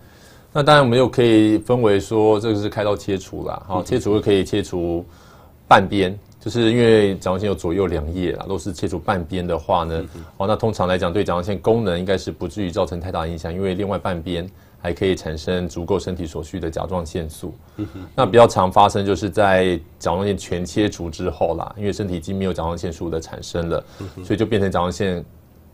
[0.52, 3.62] 那当然，我们又可以分为说，这个是开刀切除啦。
[3.66, 5.02] 好，切除又可以切除
[5.66, 6.16] 半边。
[6.44, 10.04] 就是因为甲状腺有左右两叶啦，都是切除半边的话呢，
[10.38, 14.50] 哦，那通常来讲对甲状腺功能应该是不至于造成太大影响，因为另外半边
[14.80, 17.54] 还可以产生足够身体所需的甲状腺素。
[18.16, 23.84] 那比较常发生就是在甲状腺全切除之后啦，因为身体已经没有甲状腺素的产生了，
[24.24, 25.24] 所以就变成甲状腺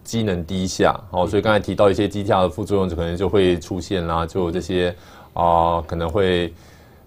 [0.05, 0.95] 机能低下。
[1.13, 4.95] 哦，所以刚才提到一些低下的副作用，就可能就会出现啦，就有这些
[5.33, 6.53] 啊，可能会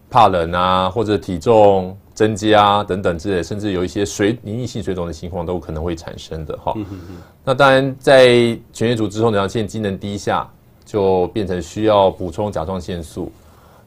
[0.10, 1.95] 怕冷啊，或者体重。
[2.13, 6.74] 增加等等之类，甚至有一些水凝液性水肿的情况都可能会产生的哈。
[7.43, 8.28] 那当然，在
[8.74, 10.47] 全切除之后，甲状腺机能低下，
[10.86, 13.32] 就变成需要补充甲状腺素。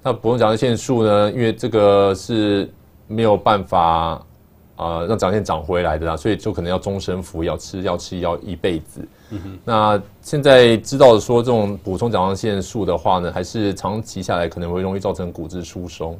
[0.02, 2.68] 那补充甲状腺素呢，因为这个是
[3.06, 4.20] 没有办法
[4.76, 9.06] 啊让甲状腺长回来的啦，所以就可能要终身服药，吃药吃药一辈子。
[9.64, 16.18] 那现在知道说，这种补充甲状腺素的话呢，还是长期下来可能会容易造成骨质疏松。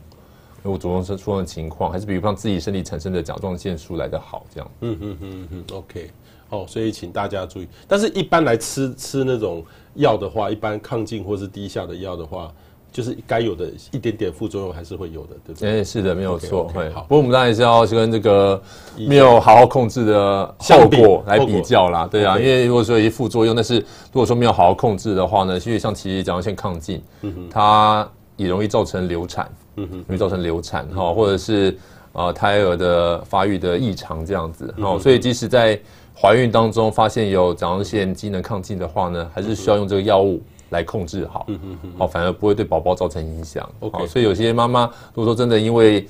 [0.65, 4.71] 如果主动生出现的情况，还是比如让自己身体产生的甲状腺素来的好，这样。
[4.81, 6.11] 嗯嗯嗯嗯，OK，
[6.49, 7.69] 哦，所以请大家注意。
[7.87, 9.63] 但是，一般来吃吃那种
[9.97, 12.51] 药的话，一般抗进或是低下的药的话，
[12.91, 15.69] 就是该有的一点点副作用还是会有的，对不对？
[15.69, 16.67] 哎、欸，是的，没有错。
[16.69, 18.63] 会、okay, okay, 好，不过我们当然是要跟这个
[19.07, 22.09] 没有好好控制的效果来比较啦。
[22.11, 27.03] 对啊，因为如果说有一副作用，但是如果说没有好好控制的话呢，因为像其实甲状腺亢进，
[27.51, 29.47] 它也容易造成流产。
[29.77, 31.77] 嗯哼，容易造成流产哈，或者是
[32.13, 35.79] 呃胎儿的发育的异常这样子哈，所以即使在
[36.17, 43.69] 怀孕当中发现有甲状腺机能亢进的话呢，还是需要用这个药物来控制好，嗯哼，好，反而不会对宝宝造成影响。
[43.81, 46.07] OK，所以有些妈妈如果说真的因为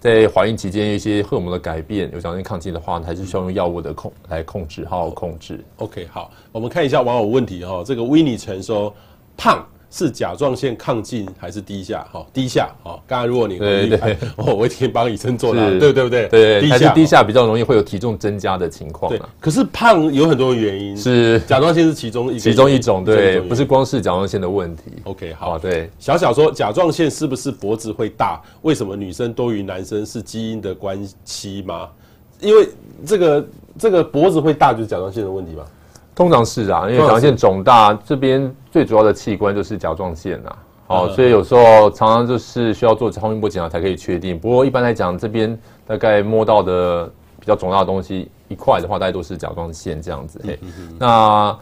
[0.00, 5.64] 在怀孕期间有一些荷尔蒙的改变，有甲状腺亢进的话，还是需要用药物的控来控制，好好控制。
[5.78, 8.92] OK，好，我们看一下网友问题哈，这个威尼陈说
[9.36, 9.64] 胖。
[9.96, 12.04] 是甲状腺亢进还是低下？
[12.12, 12.68] 哈，低下。
[12.82, 16.26] 哈，刚才如果你对对对， 哦，我一定帮医生做了，对对不对？
[16.26, 19.08] 对，低下低下比较容易会有体重增加的情况。
[19.08, 24.82] 对，可是胖有很多原因，是甲状腺是其中一其中一种，对，不是光是甲状腺的问题。
[25.04, 25.88] OK，好，对。
[26.00, 28.42] 小小说甲状腺是不是脖子会大？
[28.62, 30.04] 为什么女生多于男生？
[30.04, 31.88] 是基因的关系吗？
[32.40, 32.68] 因为
[33.06, 35.64] 这个这个脖子会大就是甲状腺的问题吗？
[36.14, 40.56] 通常是啊，因为甲状腺肿大，这边最主要的器官就是甲状腺呐。
[40.86, 44.38] 好，所以有时候常常就是需要做超音波检查才可以确定。
[44.38, 47.06] 不过一般来讲，这边大概摸到的
[47.40, 50.40] 比较肿大的东西一块的话，大概都是甲状腺这样子。
[50.44, 50.58] 嘿，
[50.98, 51.58] 那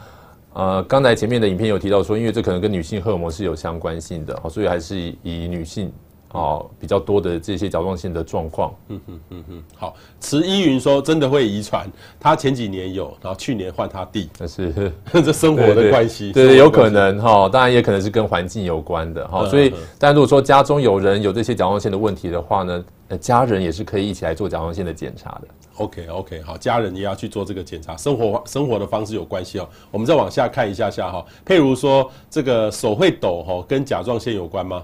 [0.54, 5.90] 呃，刚才前面的影片有提到说，因为这可能跟女性荷尔蒙是有相关性的，好，所以还是以女性。
[6.32, 8.74] 哦，比较多的这些甲状腺的状况。
[8.88, 19.46] 嗯哼嗯哼，好，池依云说真的会遗传，他前几年有，然后去年换他弟，但是这生活的关系，对，有可能哈，当然也可能是跟环境有关的哈。
[19.48, 22.84] 所以，但如果说家中有人有这些甲状腺的问题的话呢，
[23.20, 25.48] 家人也是可以一起来做甲状腺的检查的。
[25.76, 29.68] OK OK，好，家人也要去做这个检查，生活生活的方式有关系哦。
[29.90, 34.82] 我们再往下看一下下哈，譬如说这个手会抖哈，跟甲状腺有关吗？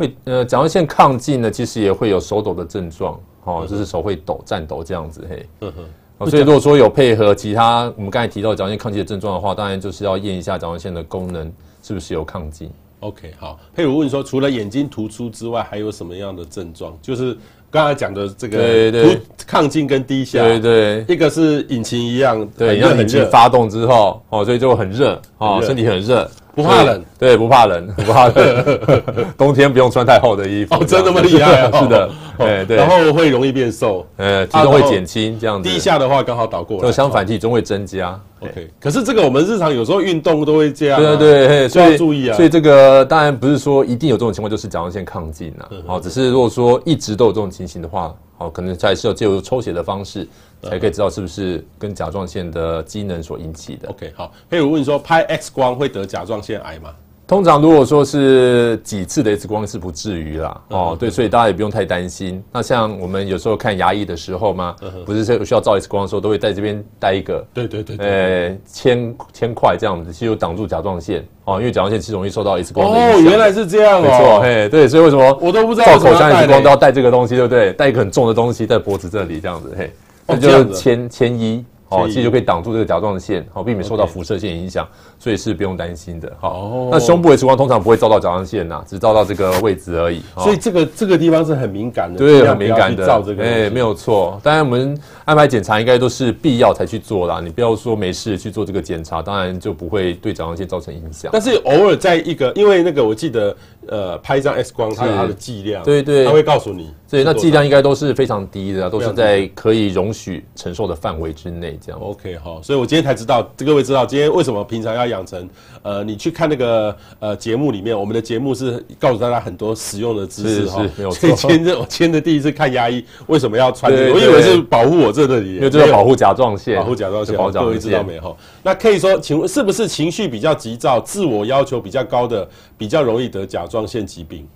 [0.00, 5.72] 会呃，甲状腺亢进呢，其实也会有手抖的症状，哦，就是手会抖、颤抖这样子，嘿，嗯
[6.18, 12.70] 哼，所以如果说有配合其他我们刚才提到甲状腺亢进的症状的话，当然就是要验一下甲状腺的功能是不是有亢进。
[13.00, 16.96] OK，好，佩如问说，除了眼睛突出之外，还有什么样的症状？
[17.02, 17.36] 就是
[17.70, 19.20] 刚才讲的这个对对。
[19.46, 26.30] 亢进跟低下，对对，一个是引擎一样，对，让引擎发动之后，哦，所以就很热，哦，身体很热。
[26.54, 29.04] 不怕冷，对，不怕冷， 不怕冷。
[29.38, 30.74] 冬天不用穿太厚的衣服。
[30.74, 31.70] 哦，真的那么厉害？
[31.80, 32.76] 是的，对对。
[32.76, 35.68] 然后会容易变瘦，呃，体重会减轻，这样子。
[35.68, 38.18] 低下的话刚好倒过来，就相反体重会增加。
[38.40, 41.00] OK，可是这个我们日常有时候运动都会这样。
[41.00, 42.36] 对对对，所以要注意啊。
[42.36, 45.68] 所以这个当然不是说一定有这种情况，就是甲状腺亢进啊。
[45.86, 50.26] 好，只是如果说一直都有这种情形的话，好，可能在是要借由抽血的方式。
[50.62, 53.88] 才可以知道是不是跟甲状腺的机能所引起的。
[53.88, 54.30] OK，好。
[54.50, 56.94] 譬如问说，拍 X 光会得甲状腺癌吗？
[57.30, 62.42] 通常如果说是几次的 X 光是不至于啦，哦，对，所以大家也不用太担心。
[62.50, 64.74] 那像我们有时候看牙医的时候嘛，
[65.06, 77.72] 不是需要照 X 光的时候，都会在这边带一个，对对对，呃，铅铅块这样子，其实挡住甲状腺哦，因为甲状腺其实容易受到 X 光的哦，原来是这样哦，没错，嘿，对，所以为什么我都不知道照口腔 X 光都要带这个东西，对不对？
[77.74, 79.92] 带一个很重的东西在脖子这里这样子，嘿，
[80.26, 81.64] 那就是铅铅衣。
[81.90, 84.86] 哦，其实就可以挡住这个甲状腺，好避免受到辐射线影响，
[85.18, 86.32] 所以是不用担心的。
[86.40, 90.22] 好，那胸部的 X 光通常不会照到甲状腺呐，只照到这个位置而已。
[90.38, 93.04] 所以这个这个地方是很敏感的，对，很敏感的。
[93.04, 94.40] 照这个，哎，没有错。
[94.42, 97.40] 当然，我们安排检查应该都是必要才去做啦。
[97.42, 101.30] 你不要说没事去做这个检查，当然就不会对甲状腺造成影响。
[101.32, 103.54] 但是偶尔在一个，因为那个我记得，
[103.90, 106.94] 呃，拍一张 X 光，它有它的剂量，对对，它会告诉你。
[107.10, 112.00] 对，那剂量应该都是非常低的，都是在可以容许承受的范围之内，这样。
[112.00, 115.50] OK，好，所以我今天才知道，各位知道今天为什么平常要养成，
[115.82, 120.86] 呃，你去看那个呃节目里面，我们的节目是告诉大家很多实用的知识哈。
[120.96, 121.34] 没有错。
[121.34, 124.12] 所以今天我今天的第一次看牙医，为什么要穿这个？
[124.12, 127.34] 我以为是保护我这里，因为这个保护甲状腺，保护甲状腺。
[127.34, 128.36] 各位知道没有？
[128.62, 134.46] 那可以说，请问是不是情绪比较急躁、自我要求比较高的，比较容易得甲状腺疾病？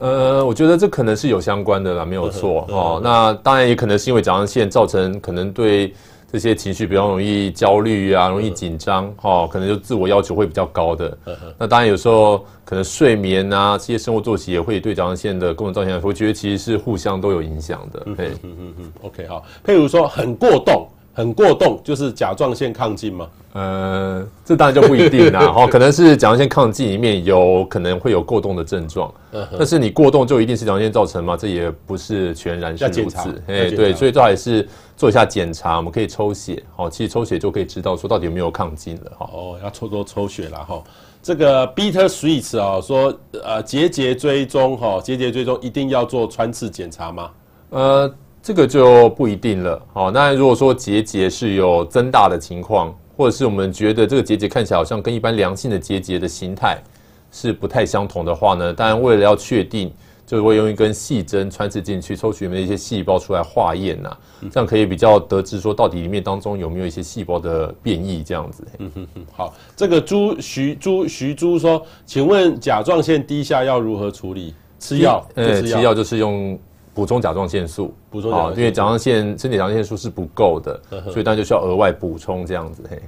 [0.00, 3.00] 呃，我觉得这可能是有相关的啦，没有错哦。
[3.04, 5.92] 那当然也可能是因为甲状腺造成可能对
[6.32, 11.18] 这些情绪比较容易焦虑啊，容易紧张哈，可能就自我要求会比较高的。
[11.58, 16.00] 那当然有时候可能睡眠啊这些生活作息也会对甲状腺的功能造成。
[16.02, 18.02] 我觉得其实是互相都有影响的。
[18.06, 19.44] 嗯嗯嗯嗯，OK 好。
[19.66, 20.88] 譬如说很过动。
[21.12, 23.28] 很过动就是甲状腺亢进吗？
[23.52, 25.52] 呃，这当然就不一定啦。
[25.52, 29.12] 哈， 可能是甲状腺亢进里面有可能会有过动的症状，
[29.58, 31.36] 但是你过动就一定是甲状腺造成吗？
[31.36, 33.42] 这也不是全然是如此。
[33.46, 36.62] 哎，对，所以这还是做一下检查，我们可以抽血。
[36.74, 39.12] 好，其实抽血就可以知道说到底有没有亢进了。
[39.18, 40.82] 哈，哦，要抽多抽血了哈。
[41.22, 47.30] 这个 Bitter Sweets 啊，说呃节节追踪哈，节节追踪一定要做穿刺检查吗？
[47.68, 48.14] 呃。
[48.42, 56.82] 这个就不一定了，好，那如果说结节是有增大的情况，或者是我们觉得这个结节看起来好像跟一般良性的结节的形态
[57.30, 59.92] 是不太相同的话呢，当然为了要确定，
[60.26, 64.10] 就会用一根细针穿刺进去，抽取里面一些细胞出来化验呐，
[64.50, 68.66] 这样可以比较得知说到底里面当中有没有一些细胞的变异这样子。
[68.78, 74.52] 嗯哼哼，好，这个朱徐朱徐朱说，请问甲状腺低下要如何处理？
[74.80, 75.24] 吃药？
[75.36, 76.58] 呃，吃药就是用。
[76.94, 82.82] 补充甲状腺素，补充啊，因为甲状腺身体甲状腺素是不够的，所以当然就需要额外补充这样子。
[82.90, 83.00] 嘿，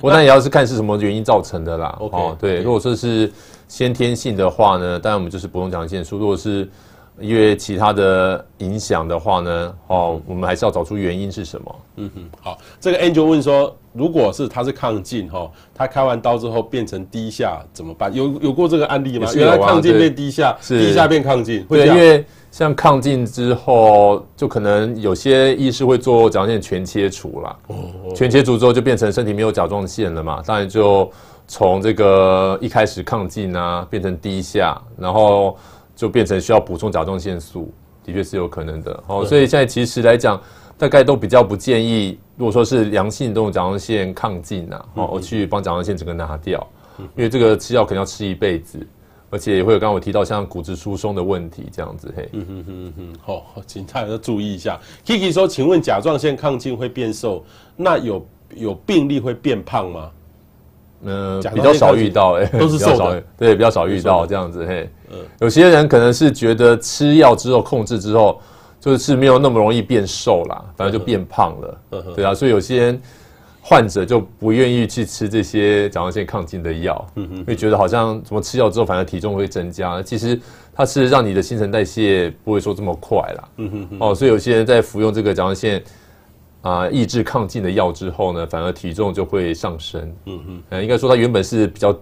[0.00, 1.96] 不过那也要是看是什么原因造成的啦。
[2.00, 3.30] 哦，对，如果说是
[3.68, 6.68] 先天性的话呢，当然我们就是补充甲状腺素；如果是
[7.20, 11.76] 因为其他的影响的话呢，哦，我们还是要找出原因是什么。
[11.98, 18.12] 嗯哼，好，这个 Angel 问说，如果是他是亢进哈，他开完刀之后变成低下怎么办？
[18.12, 19.30] 有有过这个案例吗？
[19.32, 22.26] 原来亢进变低下，低下变亢进，对，因为。
[22.52, 27.56] 像抗进之后，就可能有些医师会做甲状腺全切除啦。
[28.14, 31.10] 全切除之后就变成身体没有甲状腺了嘛，当然就
[31.48, 35.56] 从这个一开始抗进啊，变成低下，然后
[35.96, 37.72] 就变成需要补充甲状腺素，
[38.04, 39.02] 的确是有可能的。
[39.06, 40.38] 哦，所以现在其实来讲，
[40.76, 46.64] 大概都比较不建议，如果说是良性这种甲状腺亢进啊，哦，我去帮甲状腺整个拿掉，
[47.16, 48.78] 因为这个吃药可能要吃一辈子。
[49.32, 54.78] 而且也会有刚刚我提到像骨质疏松的问题这样子嘿，嗯哼哼哼，好，请大家要注意一下。
[55.06, 57.42] Kiki 说，请问甲状腺亢进会变瘦，
[57.74, 60.10] 那有有病例会变胖吗？
[61.04, 64.90] 嗯、呃，比较少遇到，哎，都是瘦的，对，比较少遇到这样子嘿。
[65.10, 68.38] 嗯，有些人可能是觉得吃药之后控制之后，
[68.78, 73.02] 就是没有那么容易变瘦啦，反正就变胖了，嗯哼，对啊，所以有些人。
[73.64, 80.38] 患者就不愿意去吃这些甲状腺亢进的药，嗯哼，会觉得好像什么吃药之后反而体重会增加，其实
[80.74, 85.80] 它是让你的新陈代谢不会说这么快啦，嗯哼，哦，所以有些人在服用这个甲状腺
[86.60, 91.96] 啊抑制亢进的药之后呢，反而体重就会上升，嗯哼，呃，应该说它原本是比较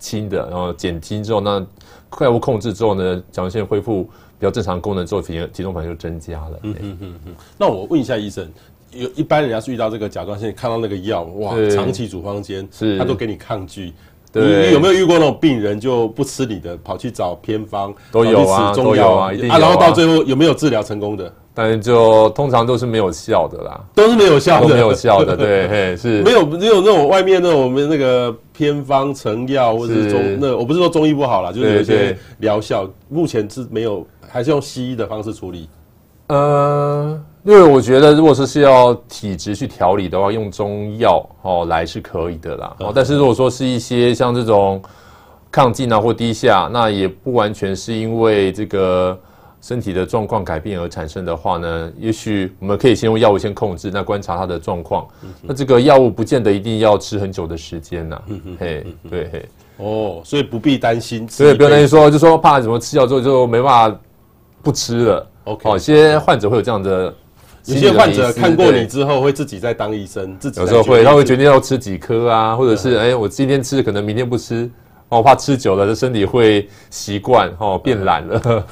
[0.00, 1.64] 轻的，然后减轻之后，那
[2.08, 7.34] 快物控制之后呢，甲状腺恢复比较正常功能之后，体体重反而就增加了，嗯哼哼哼。
[7.56, 8.50] 那我问一下医生。
[8.96, 12.66] 有一般人家是遇到这个甲状腺，看到那个药，哇，长期处方箋，
[12.98, 13.92] 他都给你抗拒。
[14.32, 17.94] 对，你有没有遇过那种病人就不吃你的，跑去找偏方？
[18.12, 19.58] 都有啊，都有啊，一定有啊。
[19.58, 21.32] 然后到最后有没有治疗成功的？
[21.54, 25.34] 但是就通常都是没有效的啦，都是没有效的，都没有效的。
[25.38, 35.66] 对，嘿，是没有没有那种外面那种我们那个偏方成药或者是中那，我不是说中医不好啦，就是有些疗效，目前是没有，还是用西医的方式处理。
[36.26, 37.18] 呃。
[37.46, 42.74] 因为我觉得，如果说是要体质去调理的话，用中药哦来是可以的啦。
[42.80, 44.82] 哦，但是如果说是一些像这种
[45.52, 49.16] 亢进啊或低下，那也不完全是因为这个
[49.60, 55.06] 身体的状况改变而产生的话呢，也许我们可以先用药物先控制，那观察它的状况。
[55.22, 58.22] 嗯、那这个药物不见得一定要吃很久的时间呐、啊。
[58.58, 59.48] 嘿，对嘿。
[59.76, 61.28] 哦，所以不必担心。
[61.28, 64.00] 所以不用担心说，就说怕什么吃药之后就没办法
[64.64, 65.26] 不吃了。
[65.44, 67.14] OK，有些患者会有这样的。
[67.66, 74.70] 有些患者看过你之后，会自己再当医生，自己有时候会，他会决定要吃几颗啊，或者是哎，我今天吃，可能明天不吃。
[75.08, 78.64] 我怕吃久了，这身体会习惯哦，变懒了。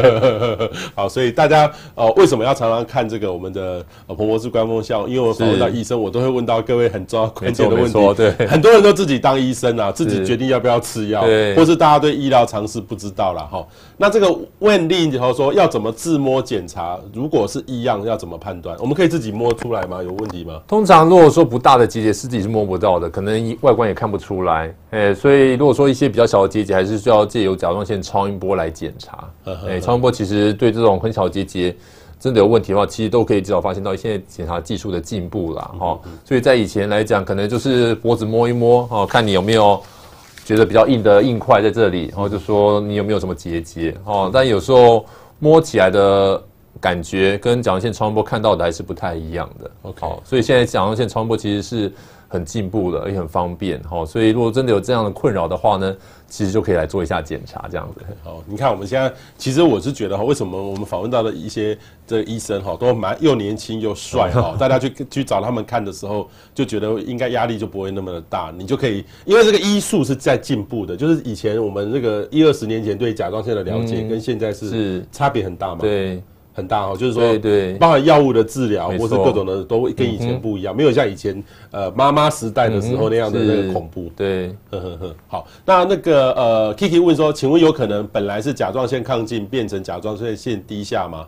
[0.94, 5.08] 好，所以大家呃，为什么要常常看这个我们的呃彭博士官方笑？
[5.08, 8.14] 因为我访问到医生，我都会问到各位很重要关键的问题。
[8.14, 11.22] 对，很多人都自己当医生啊，自己决定要不要吃药，
[11.56, 13.66] 或是大家对医疗常识不知道了哈。
[13.96, 16.98] 那这个问例以后说要怎么自摸检查？
[17.14, 18.76] 如果是异样，要怎么判断？
[18.78, 20.02] 我们可以自己摸出来吗？
[20.02, 20.60] 有问题吗？
[20.68, 24.74] 通常如果说不大的结节是自己是摸不到的，可能外观也看不出来。
[24.90, 25.61] 哎，所以。
[25.62, 29.30] 如果说一些比较小的结节，还是需要借由甲状腺超音波来检查。
[29.64, 31.72] 哎，超音波其实对这种很小的结节
[32.18, 36.00] 真的有问题的话，其实都可以至少发现到现在检查技术的进步了哈。
[36.24, 39.80] 所以在以前来讲，可能就是脖子摸一摸哦，看你有没有
[40.44, 44.28] 觉得比较硬的硬块在这里，然后就说你有没有什么结节哦。
[44.34, 45.06] 但有时候
[45.38, 46.42] 摸起来的
[46.80, 49.70] 感觉跟甲状腺超音波看到的还是不太一样的。
[50.00, 51.92] 好，所以现在甲状腺超音波其实是。
[52.32, 55.94] 很进步的，也很方便哈，所以如果真的有这样的困扰的话呢，
[56.26, 58.00] 其实就可以来做一下检查，这样子。
[58.24, 61.76] 好，你看我们现在，其实我是觉得哈，为什么我们访问到的一些
[62.06, 75.82] 这个医生哈，都蛮又年轻又帅哈， 大家去去找他们看的时候，就觉得应该压力就不会那么的大，你就可以，因为这个医术是在进步的，就是以前我们这个一二十年前对甲状腺的了解，跟现在是差别很大嘛。
[75.82, 76.22] 对。
[76.54, 84.10] 很大哦，就是说，对，包含药物的治疗或是各种的，都跟以前不一样，没有像以前呃妈妈时代的时候那样的那个恐怖。
[84.16, 85.14] 对，呵呵呵。
[85.28, 91.26] 好，那那个呃，Kiki 问说，请问有可能本来是甲状腺亢进变成甲状腺腺低下吗？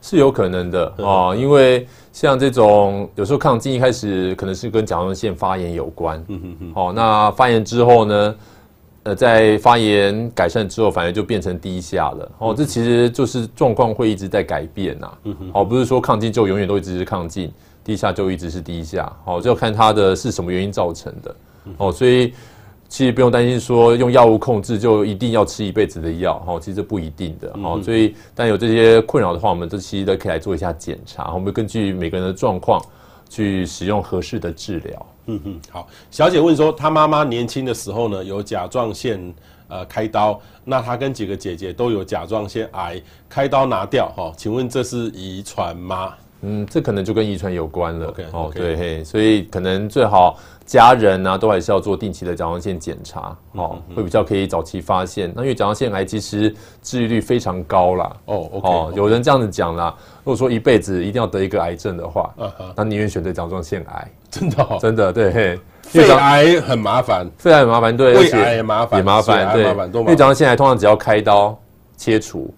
[0.00, 6.22] 是有可能的啊，因为像这种有时候亢进一开始可能是跟甲状腺发炎有关。
[6.28, 6.74] 嗯哼哼。
[6.74, 8.34] 好，那发炎之后呢？
[9.04, 12.32] 呃，在发炎改善之后，反而就变成低下了。
[12.38, 15.12] 哦，这其实就是状况会一直在改变呐。
[15.52, 17.52] 哦，不是说亢进就永远都一直是亢进，
[17.84, 19.12] 低下就一直是低下。
[19.26, 21.36] 哦，就要看它的是什么原因造成的。
[21.76, 22.32] 哦，所以
[22.88, 26.42] 其实不用担心说用药物控制就一定要吃一辈子的药。
[26.46, 27.52] 哦，其实不一定的。
[27.62, 31.34] 哦，所以但有这些困扰的话，我们这期都可以来做一下检查。
[31.34, 32.80] 我们根据每个人的状况
[33.28, 35.06] 去使用合适的治疗。
[35.26, 39.34] 嗯哼，好，小姐问说，她妈妈年轻的时候呢，有甲状腺
[39.68, 46.14] 呃开刀，那她跟几个姐姐都有甲状腺癌，开刀拿掉哈，请问这是遗传吗？
[46.44, 48.12] 嗯，这可能就跟遗传有关了。
[48.12, 48.58] Okay, 哦，okay.
[48.58, 55.32] 对嘿，所以可能最好家人啊都还是要做定期的甲状腺检查，哦，会比较可以早期发现。
[55.34, 58.16] 那因为甲状腺癌其实治愈率非常高啦。
[58.26, 62.50] 哦，okay, 哦有人这样子讲啦，如果说一辈子一定要得一个癌症的话，uh.
[62.76, 64.10] 那宁愿选择甲状腺癌。
[64.30, 65.58] 真的，哦， 真的，对嘿。
[65.82, 69.62] 肺癌很麻烦，肺癌很麻烦，对，胃癌也麻烦，也麻烦，对，
[70.00, 71.56] 因为甲状腺癌通常只要开刀
[71.96, 72.52] 切除。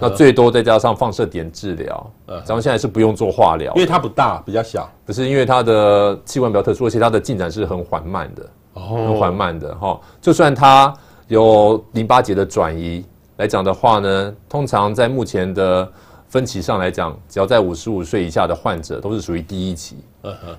[0.00, 2.10] 那最多再加上放射点治疗，
[2.44, 4.90] 咱们现在是不用做化疗，因为它不大，比较小。
[5.06, 8.42] 不是因为它的器官比较特殊，而且它的进展是很缓慢的，
[8.74, 9.98] 哦很缓慢的哈。
[10.20, 10.92] 就算它
[11.28, 13.04] 有淋巴结的转移
[13.36, 15.88] 来讲的话呢，通常在目前的。
[16.30, 19.96] 分期上来讲，只要在五十五岁以下的患者，都是属于第一期。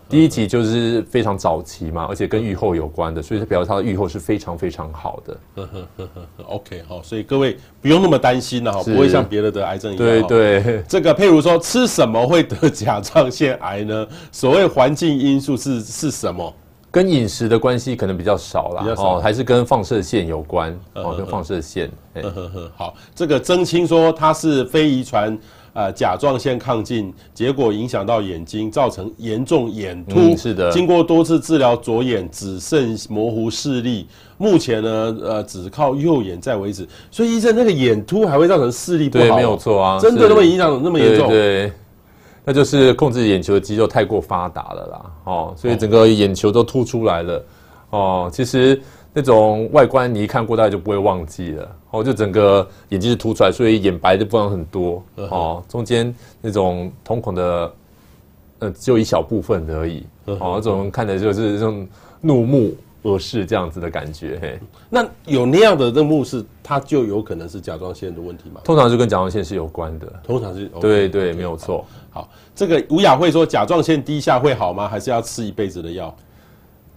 [0.09, 5.65] 第一期就是非常早期嘛，而且跟预后有关的，所以表示它的预后是非常非常好的。
[6.45, 10.05] OK，好，所以各位不用那么担心了哈，不会像别的得癌症一样。
[10.05, 14.05] 对对，这个譬如说吃什么会得甲状腺癌呢？
[14.29, 16.53] 所谓环境因素是是什么？
[16.91, 21.89] 跟饮食的关系可能比较少啦，哦，还是跟放射线有关哦，跟放射线。
[22.75, 25.39] 好，这个曾青说他是非遗传。
[25.73, 30.19] 呃，甲状腺亢进，结果影响到眼睛，造成严重眼突。
[30.19, 30.69] 嗯，是的。
[30.71, 34.05] 经过多次治疗，左眼只剩模糊视力。
[34.37, 36.85] 目前呢，呃，只靠右眼在维持。
[37.09, 39.23] 所以医生，那个眼突还会造成视力不好？
[39.23, 39.99] 对，没有错啊。
[39.99, 41.29] 真的那么影响那么严重？
[41.29, 41.73] 对，对，
[42.43, 45.05] 那就是控制眼球的肌肉太过发达了啦。
[45.23, 47.45] 哦，所以整个眼球都凸出来了。
[47.91, 48.81] 哦，其实。
[49.13, 51.75] 那种外观你一看过，大概就不会忘记了。
[51.91, 55.03] 哦，就整个眼睛是凸出来，所以眼白的部分很多。
[55.15, 57.73] 哦，中间那种瞳孔的，
[58.59, 60.05] 呃，只有一小部分而已。
[60.25, 61.85] 哦，那种看的就是这种
[62.21, 64.39] 怒目而视这样子的感觉。
[64.41, 64.57] 嘿，
[64.89, 68.61] 那有那样的这目视，它就有可能是甲状腺的问题吗？
[68.63, 70.07] 通常就跟甲状腺是有关的。
[70.23, 70.67] 通常是。
[70.79, 71.85] 对对，没有错。
[72.11, 74.87] 好，这个吴雅慧说，甲状腺低下会好吗？
[74.87, 76.15] 还是要吃一辈子的药？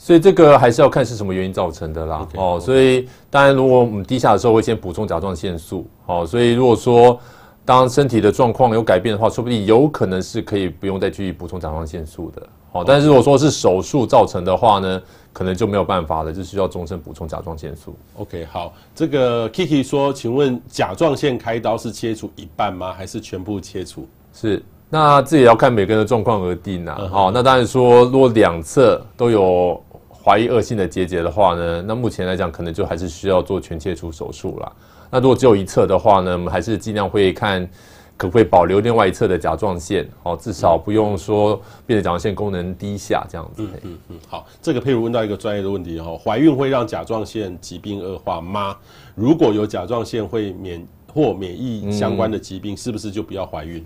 [0.05, 2.29] 所以这个还是要看是什么原因造成的啦。
[2.35, 5.87] 哦.所以当然，如果我们低下的时候会先补充甲状腺素。
[6.05, 7.19] 哦，所以如果说
[7.65, 12.43] 当身体的状况有改变的话，说不定有可能是可以不用再继续补充甲状腺素的。
[12.73, 15.01] 哦，但是如果说是手术造成的话呢，
[15.33, 17.97] 可能就没有办法了，就需要终身补充甲状腺素。
[18.19, 22.93] OK，好，这个 Kiki 说，请问甲状腺开刀是切除一半吗？
[22.93, 24.07] 还是全部切除？
[24.35, 27.09] 是，那这也要看每个人的状况而定啊。
[27.11, 27.29] 好、uh.
[27.29, 29.83] 哦，那当然说，如果两侧都有
[30.25, 34.73] 怀疑恶性的结节的话呢，那目前来讲，可能就还是需要做全切除手术啦。
[35.11, 37.69] 那如果只有一侧的话呢，我们还是尽量会看。
[38.17, 40.09] 可不可以保留另外一侧的甲状腺？
[40.23, 43.65] 哦，至少不用说变成甲状腺功能低下这样子。
[43.65, 44.17] 嗯嗯嗯。
[44.29, 48.77] 好，这个佩如问到一个专业的问题哈，怀孕会让甲状腺疾病恶化吗？
[49.17, 53.85] 如果有甲状腺会免或免疫相关的疾病，嗯、是不是就不要怀孕？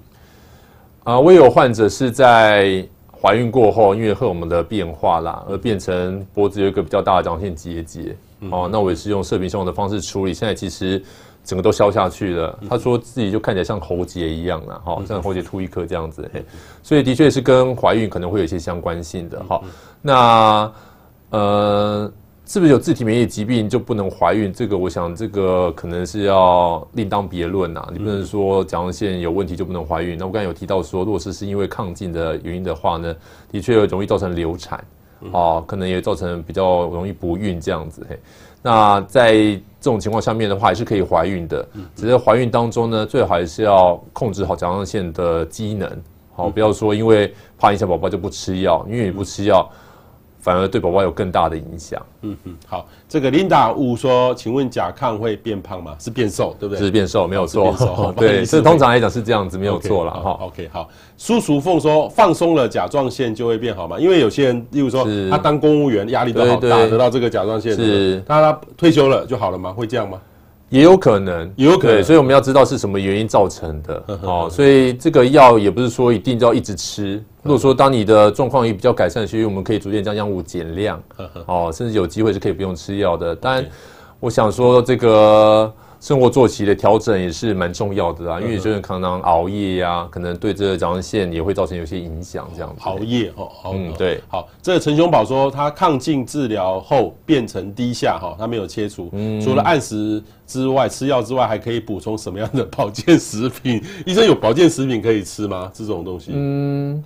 [1.05, 2.87] 啊，我有患者是在
[3.21, 8.17] 怀孕过后，因为荷尔蒙的变化啦，而变成脖子有一个比较大的甲状腺结节。
[8.51, 11.03] 哦，那我也是用射频胸的方式处理，现在其实。
[11.45, 12.59] 整个都消下去了。
[12.69, 16.31] 他说自己就看起来像喉结一样了，哈，像喉结突一颗这样子。
[16.35, 16.45] 嘿，
[16.83, 19.43] 所以的确是跟怀孕可能会有一些相关性的。
[19.45, 19.59] 哈，
[20.03, 20.71] 那
[21.31, 22.13] 呃，
[22.49, 24.51] 是不是有自体免疫疾病就不能怀孕？
[24.51, 27.87] 这个我想这个可能是要另当别论呐。
[27.93, 30.17] 你不能说甲状腺有问题就不能怀孕。
[30.17, 33.15] 那我刚才有提到说，如果是是因为抗进的原因的话呢，
[33.53, 34.83] 的确容易造成流产，
[35.31, 38.07] 啊，可能也造成比较容易不孕这样子。
[38.09, 38.19] 嘿。
[38.63, 41.69] 那在这种情况下面的话，还是可以怀孕的。
[41.95, 46.03] 只是怀孕当中呢，最好还是要控制好甲状腺的机能，
[46.35, 49.71] 好，不要说因为怕影响宝宝就不吃药，因为你不吃药。
[50.41, 52.01] 反而对宝宝有更大的影响。
[52.23, 55.95] 嗯嗯，好，这个 Linda 五说，请问甲亢会变胖吗？
[55.99, 56.85] 是变瘦，对不对？
[56.85, 57.75] 是变瘦，没有错。
[58.17, 60.31] 对，这通常来讲是这样子，没有错了哈。
[60.41, 60.89] OK，好。
[61.17, 63.99] 苏淑凤说，放松了甲状腺就会变好吗？
[63.99, 69.73] 因为有些人，例如说他当公务员压力都好大，得到这个甲状腺，是，那他退休了就好了吗？
[69.73, 70.21] 会这样吗？
[70.69, 74.49] 也有可能，也有可能，所以我们要知道是什么原因造成的哦。
[74.51, 77.23] 所以这个药也不是说一定就要一直吃。
[77.43, 81.03] 如果说当你的状况也比较改善，所以我们可以逐渐将药物减量
[81.47, 83.35] 哦，甚至有机会是可以不用吃药的。
[83.35, 83.67] 当然，
[84.21, 85.73] 我想说这个。
[86.01, 92.49] 生活作息的调整也是蛮重要的啊，因为就是常常熬夜呀、啊，可能对这个甲状腺也会造成有些影响。
[92.55, 94.21] 这样子，熬夜哦，嗯，对。
[94.29, 99.11] 好，这个陈雄宝说他抗进治疗后变成低下哈，他没有切除，
[99.43, 103.83] 除了按时之外，吃药之外，还可以补充什么样的保健食品？
[104.07, 105.69] 医生有保健食品可以吃吗？
[105.75, 106.31] 这种东西？
[106.33, 107.03] 嗯，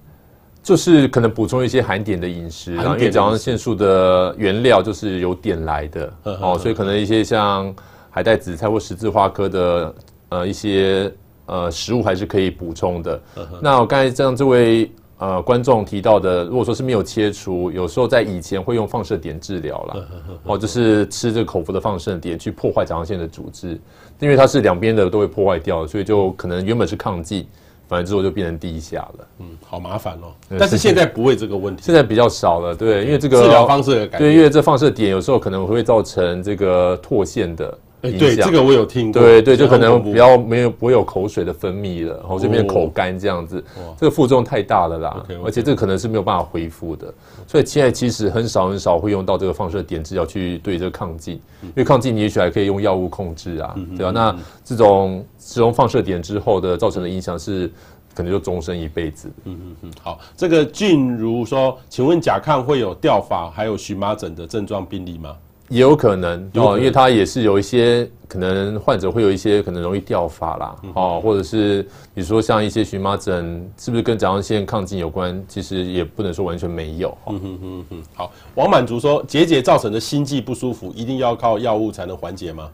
[0.62, 7.74] 就是可能补充一些含碘的饮食，然后因为甲状腺素的原料就是由碘来的哦，所以可能一些像。
[8.14, 9.94] 海带、紫菜或十字花科的
[10.28, 11.10] 呃一些
[11.46, 13.18] 呃食物还是可以补充的。
[13.34, 13.58] Uh -huh.
[13.62, 20.08] 那我刚才像这位呃观众提到的，如果说是没有切除，有时候在以前会用放射碘治疗了，
[20.44, 23.80] 哦，就是吃这个口服的放射碘去破坏甲状腺的组织，
[24.20, 27.46] 因为它是两边的都会破坏掉，所以就可能原本是亢进，
[27.88, 29.26] 反正之后就变成低下了。
[29.38, 30.34] 嗯，好麻烦哦。
[30.58, 37.78] 但是现在不会这个问题，现在比较少了，对，因为这个治疗方式对，因为这放射碘有时候可能会造成这个唾腺的。
[38.03, 39.22] 哎，对，这个我有听过。
[39.22, 43.64] 对对，就可能比较没有不会有口水的分泌了，然后这边口干这样子，
[43.96, 45.24] 这个副作用太大了啦。
[45.44, 47.14] 而且这个可能是没有办法恢复的，
[47.46, 54.11] 所以现在其实很少很少会用到这个放射碘治疗去对这个抗进，因为抗进你也许还可以用药物控制啊，对吧？
[54.11, 57.70] 那这种使用放射碘之后的造成的影响是
[58.14, 59.30] 可能就终身一辈子。
[59.44, 65.36] 嗯嗯嗯，好，这个俊如说，请问甲亢会有掉发还有荨麻疹的症状病例吗？
[65.72, 71.82] 也有可能哦，因为它也是有一些可能患者会有一些可能容易掉发啦，哦，或者是
[72.14, 75.42] 比如说像一些荨麻疹，是不是跟甲状腺亢进有关？
[75.48, 77.16] 其实也不能说完全没有。
[77.26, 78.02] 嗯哼哼哼。
[78.14, 82.68] 好，王满足说，结节造成的心悸不舒服，一定要靠药物才能缓解吗？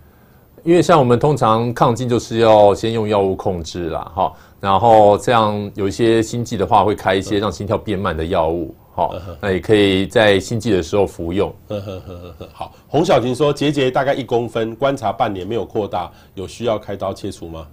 [0.65, 8.75] 因为像我们通常亢进就是要先用药物控制啦，哈，然后这样有一些心悸的话，会开一些让心跳变慢的药物。
[8.99, 11.55] 好，那也可以在心悸的时候服用。
[11.69, 12.49] 呵呵呵呵呵。
[12.53, 17.65] 好，洪小婷说结节大概一公分，观察半年没有扩大，有需要开刀切除吗？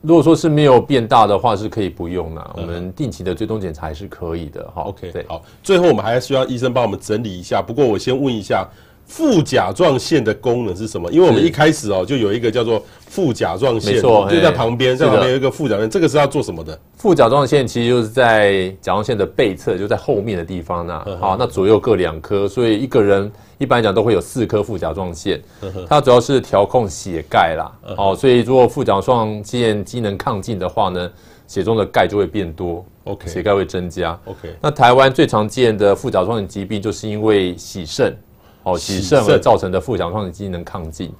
[0.00, 2.50] 如果说是没有变大的话，是可以不用啦。
[2.56, 4.66] 我们定期的追踪检查还是可以的。
[4.74, 5.42] 哈，OK，对，好。
[5.62, 7.60] 最后我们还需要医生帮我们整理一下。
[7.60, 8.66] 不过我先问一下，
[9.10, 11.10] 副甲状腺的功能是什么？
[11.10, 16.78] 因为我们一开始哦，就有一个叫做副甲状腺，没错，就在旁边，在旁边有一个副甲状腺，这个是要做什么的？
[16.96, 21.04] 副甲状腺其实就是在甲状腺的背侧，就在后面的地方呢。
[21.20, 25.42] 好，那左右各两颗，所以一个人一般来讲都会有四颗副甲状腺。
[25.88, 27.68] 它主要是调控血钙啦。
[27.96, 31.10] 好，所以如果副甲状腺机能亢进的话呢，
[31.48, 32.84] 血中的钙就会变多。
[33.04, 34.16] OK，血钙会增加。
[34.26, 38.16] OK，那台湾最常见的副甲状腺疾病，就是因为洗肾，
[38.62, 41.12] 哦，洗肾而造成的副甲状腺机能亢进。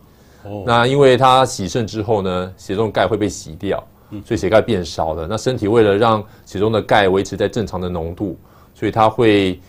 [0.45, 3.83] 哦，那因为它洗肾之后呢，血中钙会被洗掉，
[4.25, 5.27] 所以血钙变少了。
[5.29, 8.37] 那身体为了让血中的钙维持在正常的浓度，
[8.75, 9.61] 所以它会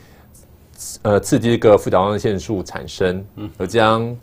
[1.02, 3.24] 呃刺激这个副甲状腺素产生，
[3.58, 4.18] 而将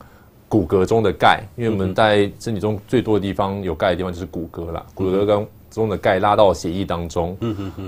[0.49, 7.36] 骨骼中的钙，因为我们在身体中最多的地方有钙的地方就是骨骼啦，骨骼跟中的钙拉到血液当中，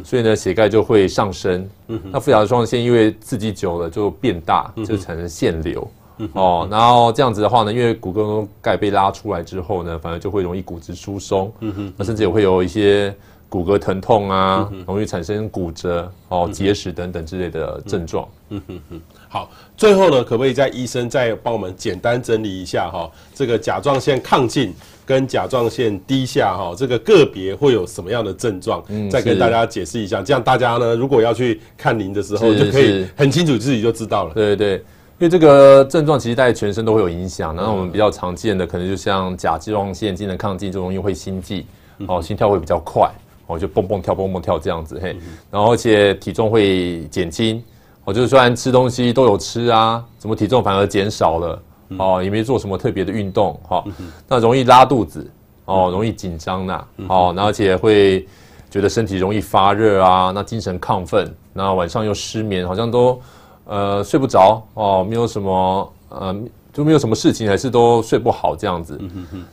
[0.05, 1.69] 所以呢，血钙就会上升。
[2.13, 5.91] 那副甲状腺因为刺激久了就变大，就产生腺瘤。
[6.19, 11.51] 嗯，哦，然后这样子的话呢，因为骨骼中钙被拉出来之后呢，反而就会容易骨质疏松。
[11.61, 13.15] 嗯哼，那甚至也会有一些
[13.49, 18.29] 骨骼疼痛啊，容易产生骨折、哦结石等等之类的症状。
[18.51, 24.75] 嗯哼哼，好，最后呢，可不可以在医生再帮我们简单整理一下哈，这个甲状腺亢进。
[25.11, 28.81] 跟甲状腺低下哈，这个个别会有什么样的症状？
[28.87, 34.35] 嗯，再跟大家解释一下，这样大家呢，如果要去看您的时候，就可以很清楚自己就知道了。
[34.35, 34.85] 对对对，因
[35.19, 37.57] 为这个症状其实在全身都会有影响。
[37.57, 41.67] 那我们比较常见的，可能就像甲状腺机能亢进，就容易会心悸，
[42.07, 43.11] 哦，心跳会比较快，
[43.49, 45.17] 哦，就蹦蹦跳蹦蹦跳这样子嘿。
[45.51, 47.61] 然后而且体重会减轻，
[48.05, 51.61] 哦，就是虽然吃东西都有吃啊，怎么体重反而减少了？
[51.99, 53.85] 哦，也没做什么特别的运动，哈、哦，
[54.29, 55.29] 那容易拉肚子，
[55.65, 58.27] 哦，容易紧张呐，哦，而且会
[58.71, 63.21] 觉得身体容易发热啊，那精神亢奋，那晚上又失眠，好像都
[63.65, 66.37] 呃睡不着，哦，没有什么呃
[66.73, 68.97] 就没有什么事情，还是都睡不好这样子。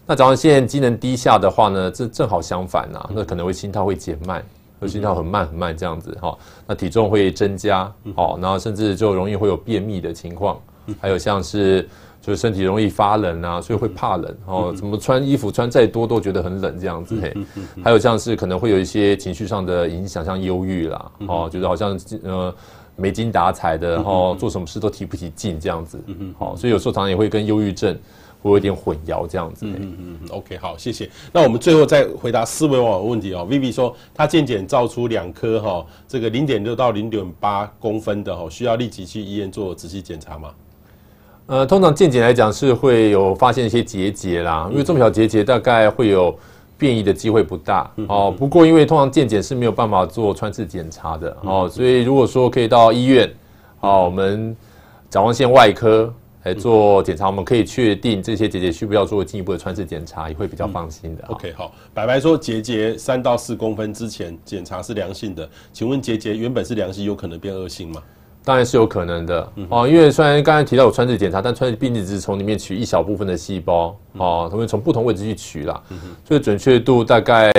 [0.05, 4.45] 那甲状腺机能低下的话呢，这正好相反呐，那可能会心跳会减慢，
[4.79, 10.59] 会心跳很慢很慢这样子，哈、哦，那体重会增加，哦，然后甚至就容易会有便秘的情况，
[11.01, 11.89] 还有像是。
[12.27, 14.73] 就是身体容易发冷啊，所以会怕冷哦。
[14.75, 17.33] 怎么穿衣服穿再多都觉得很冷这样子嘿。
[17.81, 22.53] 还有像是可能会有一些情绪上的影响，像忧郁啦哦，觉得好像呃
[22.97, 25.97] 没精打采的，然后做什么事都提不起劲这样子。
[26.37, 27.97] 好，所以有时候常常也会跟忧郁症
[28.41, 29.65] 会有一点混淆这样子。
[29.65, 30.29] 嗯嗯嗯。
[30.31, 31.09] OK，好，谢谢。
[31.31, 33.47] 那我们最后再回答思维网的问题哦。
[33.49, 40.49] Vivi 说他健检照出两颗哈，这个零点六到零点八公分的哈，需要立即去医院做仔细检查吗？
[41.47, 46.37] 呃，通常健检来讲是会有发现一些结节啦，因为这么小结节大概会有
[46.77, 48.33] 变异的机会不大哦。
[48.37, 53.33] 不过因为通常健检是没有办法做穿刺检查的哦，所以如果说可以到医院，
[53.79, 54.53] 哦，我们
[55.09, 61.23] 甲状腺外科来做检查，我们可以确定这些结节需不需要做进一步的穿刺检查，也会比较放心的。
[61.29, 68.03] OK，好，白白说结节三到四公分之前检查是良性的，请问结节原本是良性，有可能变恶性吗？
[68.47, 75.83] 当然是有可能的哦，因为虽然刚才提到有穿刺检查，但穿刺病例只是从里面取一小部分的细胞哦，他们从不同位置去取啦，
[76.23, 77.51] 所以准确度大概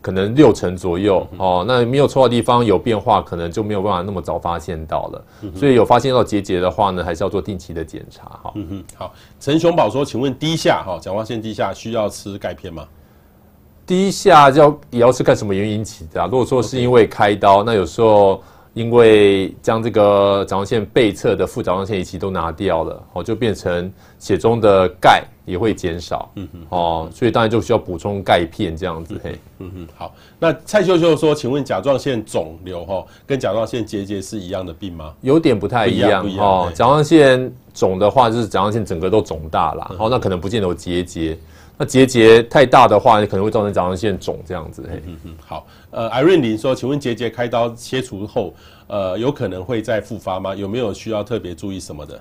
[0.00, 1.62] 可能六成左右哦。
[1.68, 5.24] 那没有抽到的地方有变化，可能就没有办法那么早发现到了。
[5.54, 8.50] 所以有发现到结节的话呢，还是要做定期的检查哈。
[8.54, 12.86] 嗯哼，好，陈雄宝说，请问低下哈，甲状腺低下需要吃钙片吗？
[13.84, 16.26] 低下要也要是看什么原因引起的啊？
[16.26, 18.42] 如果说是因为开刀，那有时候。
[18.76, 30.14] 因为将这个甲状腺背侧的副甲状腺仪器都拿掉了，哦，就变成血中的钙也会减少，嗯哼，哦，所以当然就需要补充钙片这样子，嘿，嗯哼，好。
[30.38, 35.14] 那蔡秀秀说，请问甲状腺肿瘤哈跟甲状腺结节是一样的病吗？
[35.22, 41.34] 有点不太一样，不一样，哦，甲状腺肿的话就是甲状腺整个都肿大了，哦，那可能不见得有结节。
[41.78, 44.88] 那结节太大的话，可能会造成甲状腺肿这样子。
[44.90, 45.66] 嘿，嗯嗯，好。
[45.90, 48.54] 呃，Irene 林说，请问结节开刀切除后，
[48.86, 50.54] 呃，有可能会再复发吗？
[50.54, 52.20] 有没有需要特别注意什么的？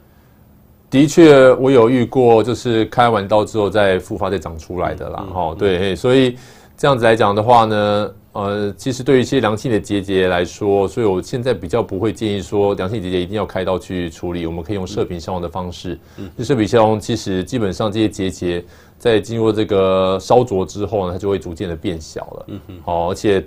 [0.89, 5.26] 的确，我有遇过，就是开完刀之后再复发再长出来的啦。
[5.34, 6.38] 哈、嗯，对，所以
[6.78, 8.11] 这样子来讲的话呢。
[8.36, 15.97] 呃，其实对于一些良性的结节来说，所以我现在比较不会建议说良性结节一定要开刀去处理，我们可以用射频消融的方式。
[16.17, 18.61] 嗯，射频消融其实基本上这些结节
[18.99, 22.45] 在经过这个烧灼之后呢，它就会逐渐的变小了。
[22.49, 23.41] 嗯哼，好，而且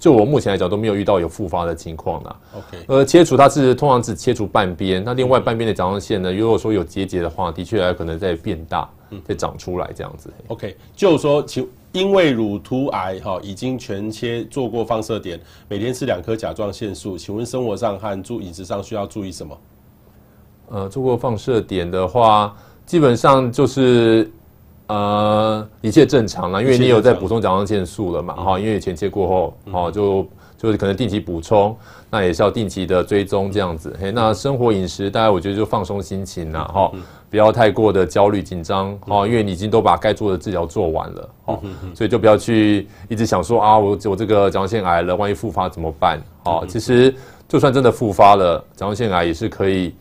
[0.00, 2.36] 就我目前来讲都没有遇到有复发的情况啦。
[2.56, 8.90] OK，呃，切除它是通常只切除半边，那另外半边的甲状腺呢，如果说有结节的话，的确还可能在变大，
[9.24, 10.28] 再长出来这样子。
[10.48, 11.64] OK，就是说，请。
[11.92, 19.58] 因为乳突癌哈已经全切做过放射点，每天吃两颗甲状腺素，请问生活上和注饮食上需要注意什么？
[20.70, 24.30] 呃做过放射点的话，基本上就是
[24.88, 30.26] 呃一切正常了，因为你有在补充甲状腺素了嘛，哈，因为前切过后，哦就。
[30.60, 31.76] 就是可能定期补充，
[32.10, 33.96] 那也是要定期的追踪这样子。
[33.96, 36.90] 嘿，那生活饮食，大家我觉得就放松心情啦，哈，
[37.30, 41.60] 不要太过的焦虑紧张，哦，因为你已经都把该做的治疗做完了，哦，
[41.94, 46.20] 所以就不要去一直想说啊，我我这个甲状腺癌了，万一复发怎么办？
[46.44, 47.14] 哦，其实
[47.46, 49.94] 就算真的复发了，甲状腺癌也是可以。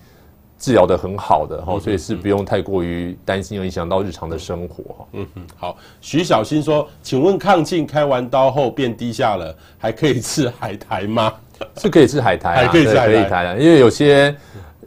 [0.59, 5.05] 治疗的很好的哈，所以是不用太过于担心，影响到日常的生活哈。
[5.13, 5.77] 嗯哼，好。
[6.01, 11.31] 徐小新说：“请问亢进开完刀后变低下了，还可以吃海苔吗？”
[11.77, 14.35] 是可以吃海苔，还可以吃海苔，因为有些。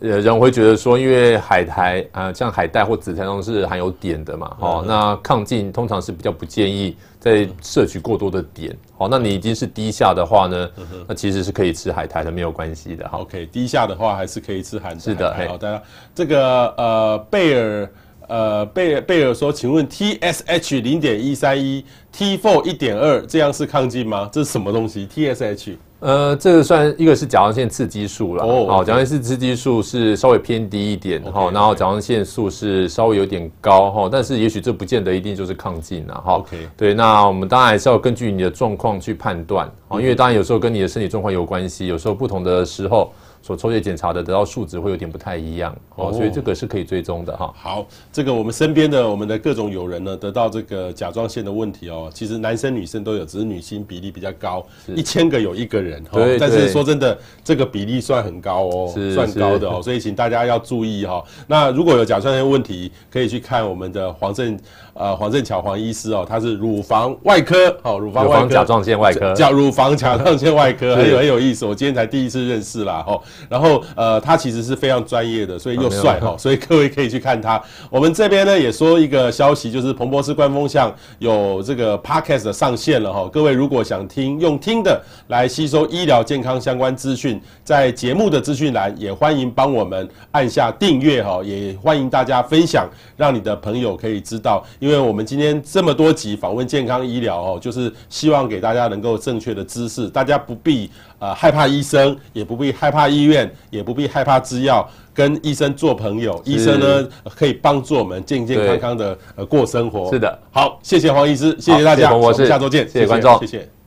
[0.00, 10.70] 呃，人会觉得说，因为海苔啊、呃，像海带或紫菜中是含有碘的嘛，哦，那抗进通常是比较不建议在摄取过多的碘，好，那你已经是低下的话呢，
[11.06, 13.06] 那其实是可以吃海苔的，没有关系的。
[13.08, 14.98] OK，低下的话还是可以吃海苔。
[14.98, 15.82] 是的，好的。
[16.14, 17.86] 这个呃，贝尔
[18.30, 21.84] 呃贝贝尔说，请问 TSH 零点一三一
[22.16, 24.30] ，T4 一点二，这样是亢进吗？
[24.32, 25.74] 这是什么东西？TSH？
[25.98, 43.12] 呃，这个算一个是甲状腺刺激素了，哦，甲状腺刺激素是稍微偏低一点，哈，然后甲状腺素是稍微有点高，哈，但是也许这不见得一定就是亢进了，哈，OK，对，那我们当然还是要根据你的状况去判断，啊，因为当然有时候跟你的身体状况有关系，有时候不同的时候。
[43.42, 47.52] 所抽血检查的得到数值会有点不太一样哦，所以这个是可以追踪的哈。
[47.56, 54.64] 好，这个我们身边的我们的各种友人呢，得到这个甲状腺的问题哦，其实男生女生都有，只是女性比例比较高，
[54.94, 56.20] 一千个有一个人哈。
[56.38, 61.24] 但是说真的，这个比例算很高哦，算高的哦，所以请大家要注意哈。
[61.46, 64.58] 那如果有甲状腺问题，可以去看我们的黄正
[64.92, 73.18] 呃黄正巧黄医师哦，他是乳房外科哦，乳房外科甲状腺外科，叫乳房甲状腺外科， 很有很有意思，我今天才第一次认识啦哈。
[73.48, 77.60] 然后呃，他其实是非常专业的，所以又帅哈， 所以各位可以去看他。
[77.90, 83.28] 我们这边呢也说一个消息，就是彭博士官方向有这个 podcast 上线了哈。
[83.32, 94.64] 各位如果想听用听的来吸收医疗健康相关资讯，在节目的资讯栏也欢迎帮我们按下订阅哈，也欢迎大家分享，让你的朋友可以知道。
[94.78, 100.90] 因为我们今天这么多集访问健康医疗哦，就是希望给大家能够正确的知识，大家不必。
[101.20, 106.42] 呃，害怕医生，也不必害怕医院，也不必害怕制药，跟医生做朋友。
[106.44, 110.10] 医生呢，可以帮助我们健健康康的呃过生活。
[110.10, 113.79] 是的，好，谢谢黄医师，谢谢大家，我们下周见，谢谢观众，谢谢。